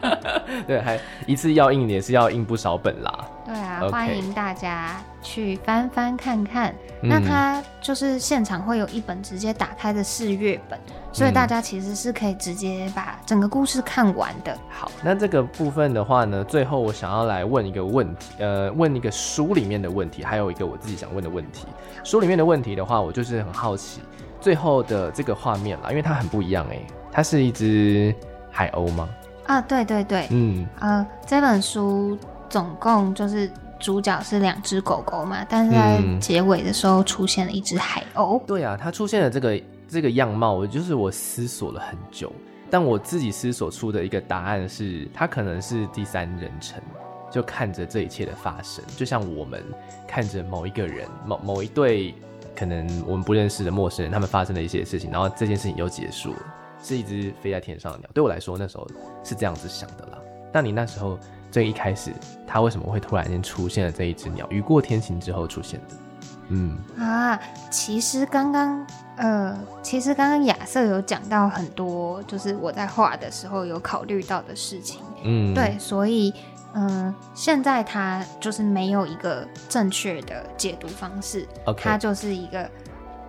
[0.66, 3.12] 对，还一次要印也是要印不少本啦。
[3.44, 6.74] 对啊欢迎大家去翻翻看看。
[7.02, 10.78] 嗯、那它就是现场会有一本直接打开的试阅本，
[11.12, 14.56] 所以大家其实是可以直接把整个故事看完的。
[14.68, 21.66] 好，那这个部分的话呢，最后我想要来问一个问题，呃，问一个书里面的问题，还有一个我自己想问的问题。
[22.04, 24.00] 书里面的问题的话，我就是很好奇
[24.40, 28.14] 最后的这个画面啦，因为它很不一样哎、欸，它是一只
[28.50, 29.08] 海鸥吗？
[29.46, 32.18] 啊，对对对，嗯，呃，这本书。
[32.50, 33.48] 总共就是
[33.80, 38.38] 主角是两只狗狗嘛，但是在结尾的时候出现了一只海鸥。
[38.38, 38.42] 嗯。
[38.46, 42.30] 对啊，它出现了这个这个样貌，我就是我思索了很久，
[42.70, 46.80] 但我自己思索出的一个答案是，它可能是第三人称，
[47.30, 49.64] 就看着这一切的发生，就像我们
[50.06, 52.14] 看着某一个人、某某一对
[52.54, 56.40] 可能我们不认识的陌生人，他们发生的一些事情，然后这件事情又结束了，
[56.82, 58.08] 是一只飞在天上的鸟。
[58.12, 58.86] 对我来说，那时候
[59.24, 60.18] 是这样子想的啦。
[60.52, 61.18] 但你那时候。
[61.50, 62.12] 最一开始，
[62.46, 64.46] 他为什么会突然间出现了这一只鸟？
[64.50, 65.96] 雨过天晴之后出现的。
[66.52, 67.38] 嗯啊，
[67.70, 68.84] 其实刚刚
[69.16, 75.00] 呃，其实刚刚亚瑟有讲到很多，就是我在画的时候有考虑到的事情。
[75.22, 76.34] 嗯，对，所以
[76.72, 81.46] 嗯、呃，现在他就是没有一个正确的解读方式。
[81.66, 82.68] OK，它就是一个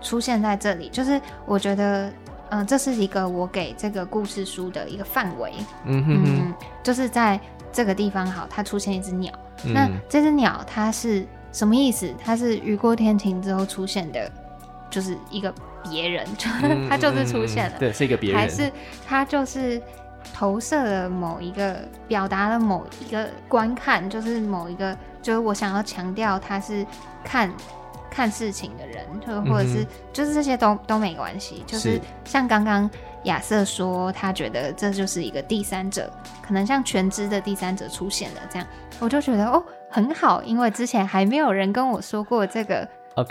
[0.01, 2.07] 出现在这里，就是我觉得
[2.49, 5.53] 嗯、呃，这是一个我给这个故事书的一个范围。
[5.86, 7.39] 嗯哼哼嗯，就是在。
[7.72, 9.32] 这个地方好，它出现一只鸟。
[9.63, 12.13] 嗯、那这只鸟它是什么意思？
[12.24, 14.32] 它是雨过天晴之后出现的，
[14.89, 15.53] 就是一个
[15.84, 16.26] 别人，
[16.63, 17.78] 嗯、它就是出现了。
[17.80, 18.39] 对，是一个别人。
[18.39, 18.72] 还是
[19.07, 19.82] 它就是
[20.34, 26.86] 投射了某一个，表达了某一个观看，就是某一个，就是我想要强调，它是
[27.24, 27.51] 看
[28.12, 32.88] 看事情的人，就或者是、嗯、就是这些都都没关系，就是像刚刚。
[33.26, 38.68] 亚瑟说：“他觉得这就是一个第三者，可能像全知的第三者出现了，这样
[38.99, 42.89] 我就觉得哦很好，因为之前还没有人跟我说过这个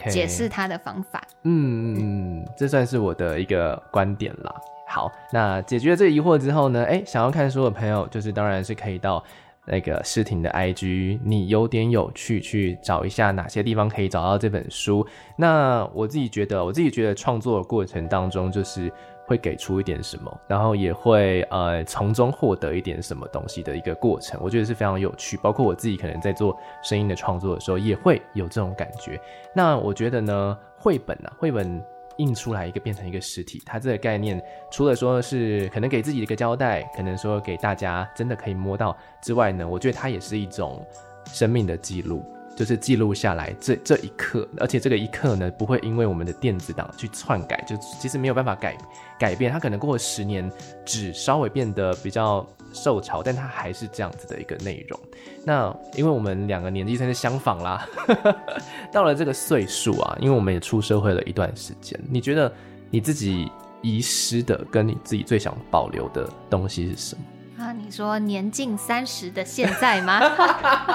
[0.09, 1.19] 解释他的方法。
[1.19, 1.39] Okay.
[1.43, 4.55] 嗯嗯，这算是我的一个观点啦。
[4.87, 9.21] 好，那解决了这个疑惑之后呢，哎，想要看书的朋友，就是当然是可以到
[9.67, 15.07] 那个诗婷的 IG，你有点有趣，去找一下哪些地方可以找到这本书。
[15.37, 18.93] 那我自己觉得，我自己觉得创作的过程当中就是。
[19.27, 25.37] 会给出一点什么，然后也会呃从中获得一点什么东西的一个过程，我觉得是非常有趣。
[25.37, 29.21] 包括我自己可能在做声音的创作的时候，也会有这种感觉。
[29.55, 31.81] 那我觉得呢，绘本啊，绘本
[32.21, 34.41] 印出来一个变成一个实体，它这个概念
[34.71, 40.85] 除了说是可能给自己一个交代，可能说给大家真的可以摸到之外呢，我觉得它也是一种
[41.25, 42.23] 生命的记录。
[42.61, 48.77] 就是记录下来这这一刻，而且这个一刻呢，不会因为我们的电子档去篡改，就其实没有办法改
[49.19, 49.51] 改变。
[49.51, 50.53] 它可能过了十年，
[50.85, 55.01] 纸稍微变得比较受潮，但它还是这样子的一个内容。
[55.43, 57.89] 那因为我们两个年纪算是相仿啦，
[58.93, 62.53] 到了这个岁数啊，因为我们也出社会了一段时间，你觉得
[62.91, 63.51] 你自己
[63.81, 67.23] 遗失的，跟你自己最想保留的东西是什么？
[67.61, 70.19] 啊，你说年近三十的现在吗？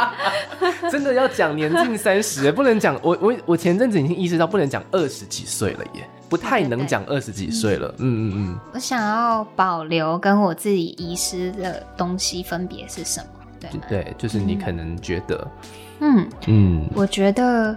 [0.91, 7.93] 真的要讲年近三十，不能讲我我我前阵子已经意识到不能讲二十几岁了耶，不太能讲二十几岁了。
[7.99, 8.59] 嗯嗯嗯。
[8.73, 13.27] 我想要保留跟我自己遗失的东西分别是什么？
[13.59, 15.47] 对对，就是你可能觉得，
[15.99, 17.75] 嗯嗯，嗯我觉得，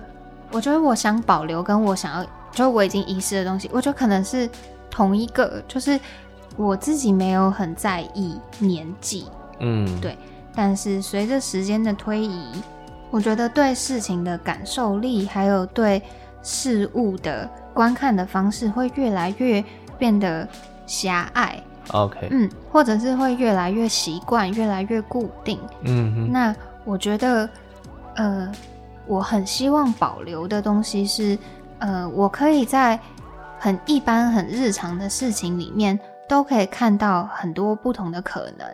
[0.50, 4.48] 我觉得我想保留跟我想要，就我已经遗失的东西，我觉得可能是
[4.90, 6.00] 同一个，就是。
[6.58, 9.26] 我自己没有很在意年纪，
[9.60, 10.18] 嗯，对。
[10.54, 12.50] 但是随着时间的推移，
[13.10, 16.02] 我觉得对事情的感受力，还有对
[16.42, 19.64] 事物的观看的方式，会越来越
[19.96, 20.46] 变得
[20.84, 21.62] 狭隘。
[21.92, 25.60] OK，嗯，或者是会越来越习惯，越来越固定。
[25.82, 26.32] 嗯哼。
[26.32, 26.54] 那
[26.84, 27.48] 我觉得，
[28.16, 28.50] 呃，
[29.06, 31.38] 我很希望保留的东西是，
[31.78, 32.98] 呃，我可以在
[33.60, 35.96] 很一般、很日常的事情里面。
[36.28, 38.66] 都可以看到很多不同的可能，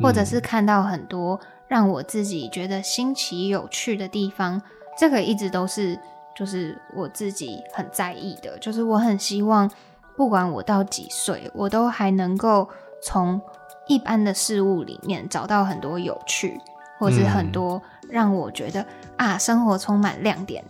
[0.00, 4.62] 或者是看到很多让我自己觉得新奇有趣的地方。
[4.96, 5.98] 这个一直都是，
[6.36, 9.68] 就是我自己很在意的，就是我很希望，
[10.16, 12.68] 不管我到几岁，我都还能够
[13.02, 13.40] 从
[13.88, 16.60] 一般的事物里面找到很多有趣，
[16.98, 18.86] 或是很多让我觉得
[19.16, 20.62] 啊，生活充满亮点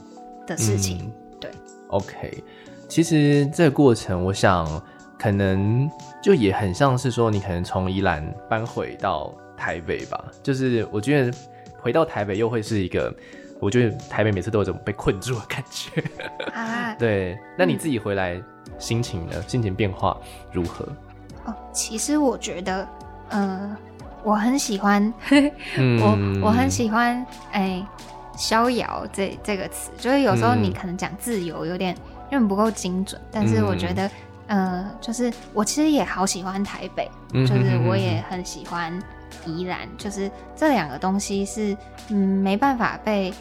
[0.46, 1.04] 的事情。
[1.04, 1.50] 嗯、对
[1.88, 2.42] ，OK，
[2.88, 4.66] 其实这个过程，我想。
[5.20, 5.90] 可能
[6.22, 10.24] 就也很像是说，你可能从宜兰搬回到台北吧。
[10.42, 11.36] 就是我觉得
[11.78, 13.14] 回到台北又会是一个，
[13.60, 16.02] 我觉得台北每次都有种被困住的感觉。
[16.54, 17.38] 啊， 对。
[17.58, 18.40] 那你自己回来
[18.78, 19.42] 心情呢？
[19.46, 20.16] 心情变化
[20.52, 20.88] 如何？
[21.44, 22.88] 哦，其实我觉得，
[23.28, 23.76] 呃，
[24.22, 25.12] 我很喜欢，
[26.00, 27.86] 我我很喜欢，哎，
[28.38, 31.94] 逍遥这这个词，就是有时候你可能讲自由有点
[32.30, 34.10] 有点不够精准，但是我觉得。
[34.50, 38.92] 呃，就是我其实也好喜欢台北，就是我也很喜欢
[39.46, 41.76] 宜兰，就是这两个东西是
[42.08, 43.32] 嗯没办法被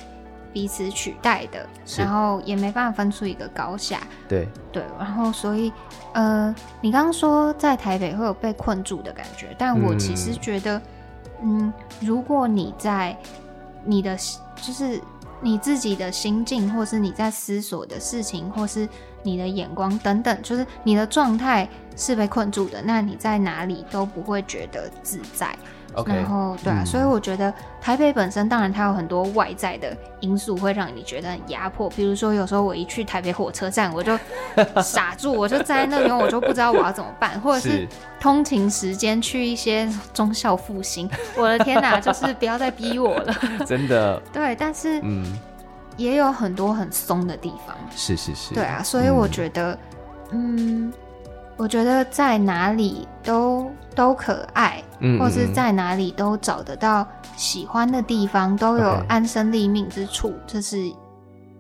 [0.54, 4.02] 彼此取代的，然后也没办法分出一个高下。
[4.28, 5.74] 对对，然后所以
[6.14, 10.78] 呃，你刚刚说在台北会有被困住的感觉，但我其实觉得，
[11.42, 13.18] 嗯，嗯，如果你在
[13.84, 14.16] 你的
[14.62, 15.02] 就是
[15.42, 18.88] 你自己的心境，或是你在思索的事情，或是。
[19.24, 25.56] 你的眼光等等，就是你的状态是被困住的，那你在哪里都不会觉得自在。
[25.96, 27.52] Okay, 然后，对啊，嗯、所以我觉得
[27.82, 31.90] 台北本身，当然它有很多外在的因素会让你觉得很压迫。
[31.90, 34.18] 比如说，有时候我一去台北火车站，我就
[34.84, 37.88] 傻住，我就站在那边，我就不知道我要怎么办， 或者是
[38.20, 44.22] 通勤时间去一些忠孝复兴，我的天哪，就是不要再逼我了， 真的。
[44.32, 45.26] 对，但是嗯。
[46.00, 49.78] 也有很多很松的地方，是是是，对啊，所以我觉得，
[50.32, 50.94] 嗯，嗯，
[51.58, 60.90] 我觉得在哪里都都可爱，嗯，或是在哪里都找得到喜欢的地方，都有安身立命之处，这是，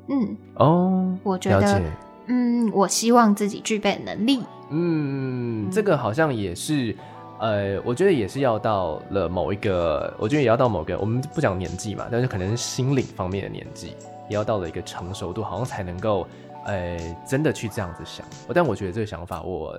[0.07, 1.81] 嗯，哦，我觉得，解。
[2.27, 6.95] 嗯，我希望自己具备能力，嗯，嗯，这个好像也是，
[7.39, 13.95] 呃，我觉得也是要到了某一个，我觉得也要到某个，我们不讲年纪嘛，但是可能是心理方面的年纪。
[14.29, 16.25] 也要到了一个成熟度，好像才能够，
[16.65, 18.25] 呃、真的去这样子想。
[18.53, 19.77] 但我觉得这个想法我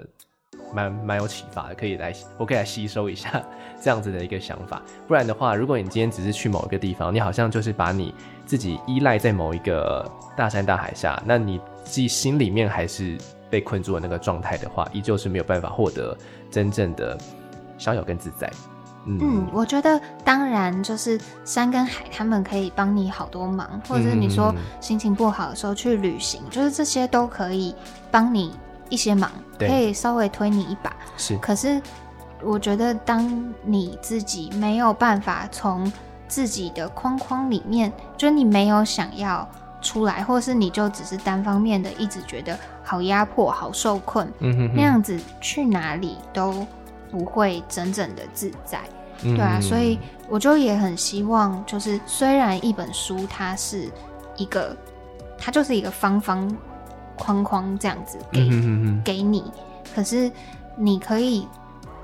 [0.75, 3.43] 蛮蛮有启发的，可以来，我可以来吸收一下
[3.81, 4.83] 这样子的一个想法。
[5.09, 13.17] 不然的话，如果你今天只是去某一个地方，你好像就是把你自己依赖在某一个大山大海下，那你自己心里面还是
[13.49, 16.17] 被困住的那个状态的话，依旧是没有办法获得
[16.51, 17.19] 真正的
[17.79, 18.51] 逍遥跟自在。
[19.07, 27.75] 嗯，我觉得当然就是山跟海，他们可以帮你好多忙，或者是你说心情不好的时候去旅行，嗯、就是这些都可以
[28.11, 28.55] 帮你
[28.89, 30.95] 一些忙，可以稍微推你一把。
[31.17, 31.81] 是，可是
[32.43, 35.91] 我觉得当你自己没有办法从
[36.29, 39.49] 自己的框框里面，就是你没有想要
[39.81, 46.67] 出来，或是你就只是单方面的一直觉得好压迫、好受困，嗯哼哼，那样子去哪里都
[47.11, 48.81] 不会真正的自在，
[49.23, 49.99] 对啊，所以
[50.29, 53.91] 我就也很希望，就是虽然一本书它是
[54.37, 54.77] 一个，
[55.39, 56.57] 它就是一个方方
[57.17, 58.49] 框框这样子给、
[59.05, 59.45] 给你，
[59.95, 60.31] 可是
[60.77, 61.47] 你可以。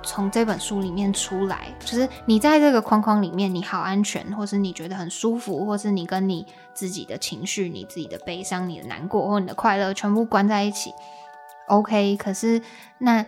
[0.02, 10.92] 从这本书里面出来，就是你在这个框框里面，你好安全，或是你觉得很舒服，或是你跟你自己的情绪、你自己的悲伤、你的难过或你的快乐全部关在一起
[11.66, 12.16] ，OK。
[12.18, 12.62] 可是
[12.98, 13.26] 那，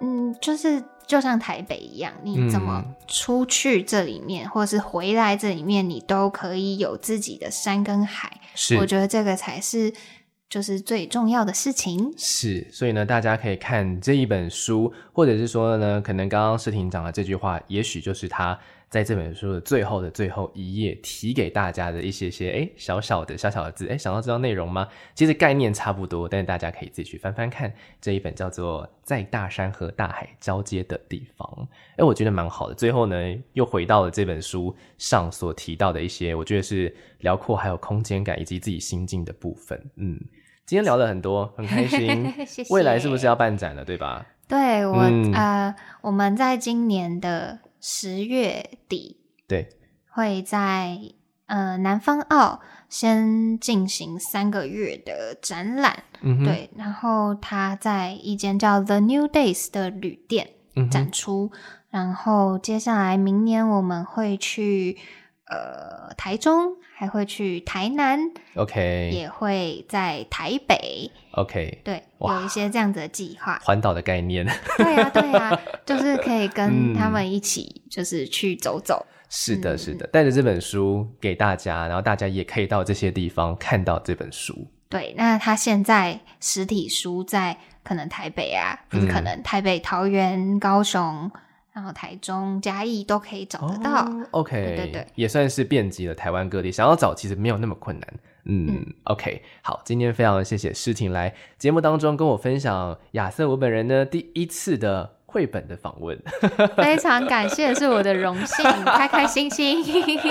[0.00, 8.40] 嗯，就是就像台北一样，你怎么出去这里面，嗯、或是回来这里面，你都可以有自己的山跟海。
[8.54, 9.92] 是，我觉得这个才是。
[10.46, 18.56] 就是最重要的事情是，所以呢，大家可以看这一本书，或者是说呢，可能刚刚诗婷讲的这句话，也许就是他
[18.94, 24.86] 在这本书的最后的最后一页提给大家的一些些诶小小的小小的字，诶想要知道内容吗？
[25.16, 31.44] 其实概念差不多，但是大家可以自己去翻翻看这一本叫做《在大山和大海交接的地方》，
[31.96, 32.74] 诶我觉得蛮好的。
[32.76, 33.16] 最后呢，
[33.54, 40.20] 又回到了这本书上所提到的一些，我觉得是辽阔还有空间感以及自己心境的部分，嗯。
[40.66, 42.32] 今天聊了很多，很开心。
[42.46, 42.72] 谢谢。
[42.72, 44.24] 未来是不是要办展了，对吧？
[44.48, 49.68] 对，我、嗯、呃，我们在今年的十月底，对，
[50.08, 50.98] 会在
[51.44, 56.04] 呃南方澳先进行三个月的展览。
[56.22, 60.48] 嗯，对，然后他在一间叫 The New Days 的旅店
[60.90, 61.60] 展出，嗯、
[61.90, 64.96] 然后接下来明年我们会去。
[65.46, 68.18] 呃，台中还会去台南
[68.54, 74.46] ，OK，也会在台北，OK，对，有一些这样子的计划，环岛的概念，
[74.78, 79.04] 对呀、啊，对呀、啊，就 是可以跟他们一起，就是去走走。
[79.06, 84.66] 嗯、是的，是的，带着这本书给大家，然后大家也可以到这些地方看到这本书。
[84.88, 91.30] 对，那他现在实体书在可能台北啊，不是可能台北、桃园、高雄。
[91.74, 94.02] 然后台中、嘉义都可以找得到。
[94.30, 96.70] Oh, OK，对对对，也算是遍及了台湾各地。
[96.70, 98.08] 想要找其实没有那么困难。
[98.44, 106.16] 嗯，嗯，OK，好，今天非常谢谢诗婷来节目当中跟我分享亚瑟我本人呢第一次的绘本的访问，
[106.78, 109.82] 非常感谢，是我的荣幸，开开心心。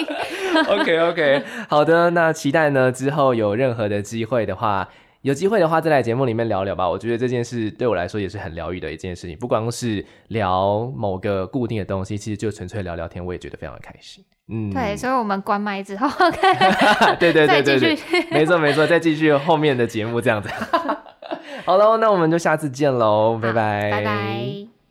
[0.70, 4.88] OK OK，好的，那期待呢之后有任何的机会的话。
[5.24, 6.88] 有机会的话，再来节目里面聊聊吧。
[6.88, 9.38] 我觉得这件事对我来说也是很疗愈的一件事情。
[9.38, 14.24] 不光是聊某个固定的东西，其实就纯粹聊聊天，我也觉得非常的开心。
[14.50, 16.08] 嗯，对，所以我们关麦之后，
[17.18, 17.98] 对对对对对，
[18.32, 20.50] 没错没错，再继续后面的节目这样子。
[21.66, 24.83] 好喽，那我们就下次见喽，拜拜，拜拜。